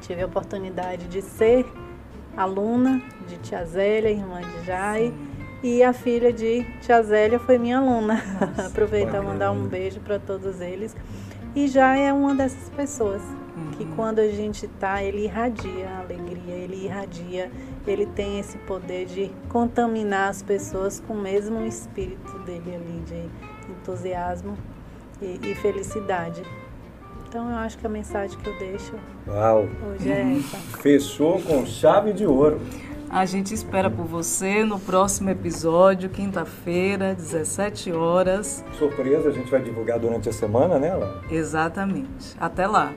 [0.00, 1.66] tive a oportunidade de ser
[2.36, 5.12] aluna de Tia Zélia, irmã de Jai,
[5.62, 8.22] e a filha de Tia Zélia foi minha aluna.
[8.40, 10.94] Nossa, Aproveitar e mandar um beijo para todos eles.
[11.54, 13.22] E Jai é uma dessas pessoas
[13.76, 13.96] que Uhum.
[13.96, 17.50] quando a gente tá, ele irradia a alegria, ele irradia,
[17.86, 23.70] ele tem esse poder de contaminar as pessoas com o mesmo espírito dele ali de
[23.70, 24.56] entusiasmo
[25.22, 26.42] e, e felicidade.
[27.36, 28.94] Então eu acho que a mensagem que eu deixo
[29.28, 29.68] Uau!
[29.90, 30.56] hoje é essa.
[30.80, 32.58] Fechou com chave de ouro.
[33.10, 38.64] A gente espera por você no próximo episódio, quinta-feira, 17 horas.
[38.78, 41.20] Surpresa, a gente vai divulgar durante a semana, né, Alan?
[41.30, 42.34] Exatamente.
[42.40, 42.94] Até lá.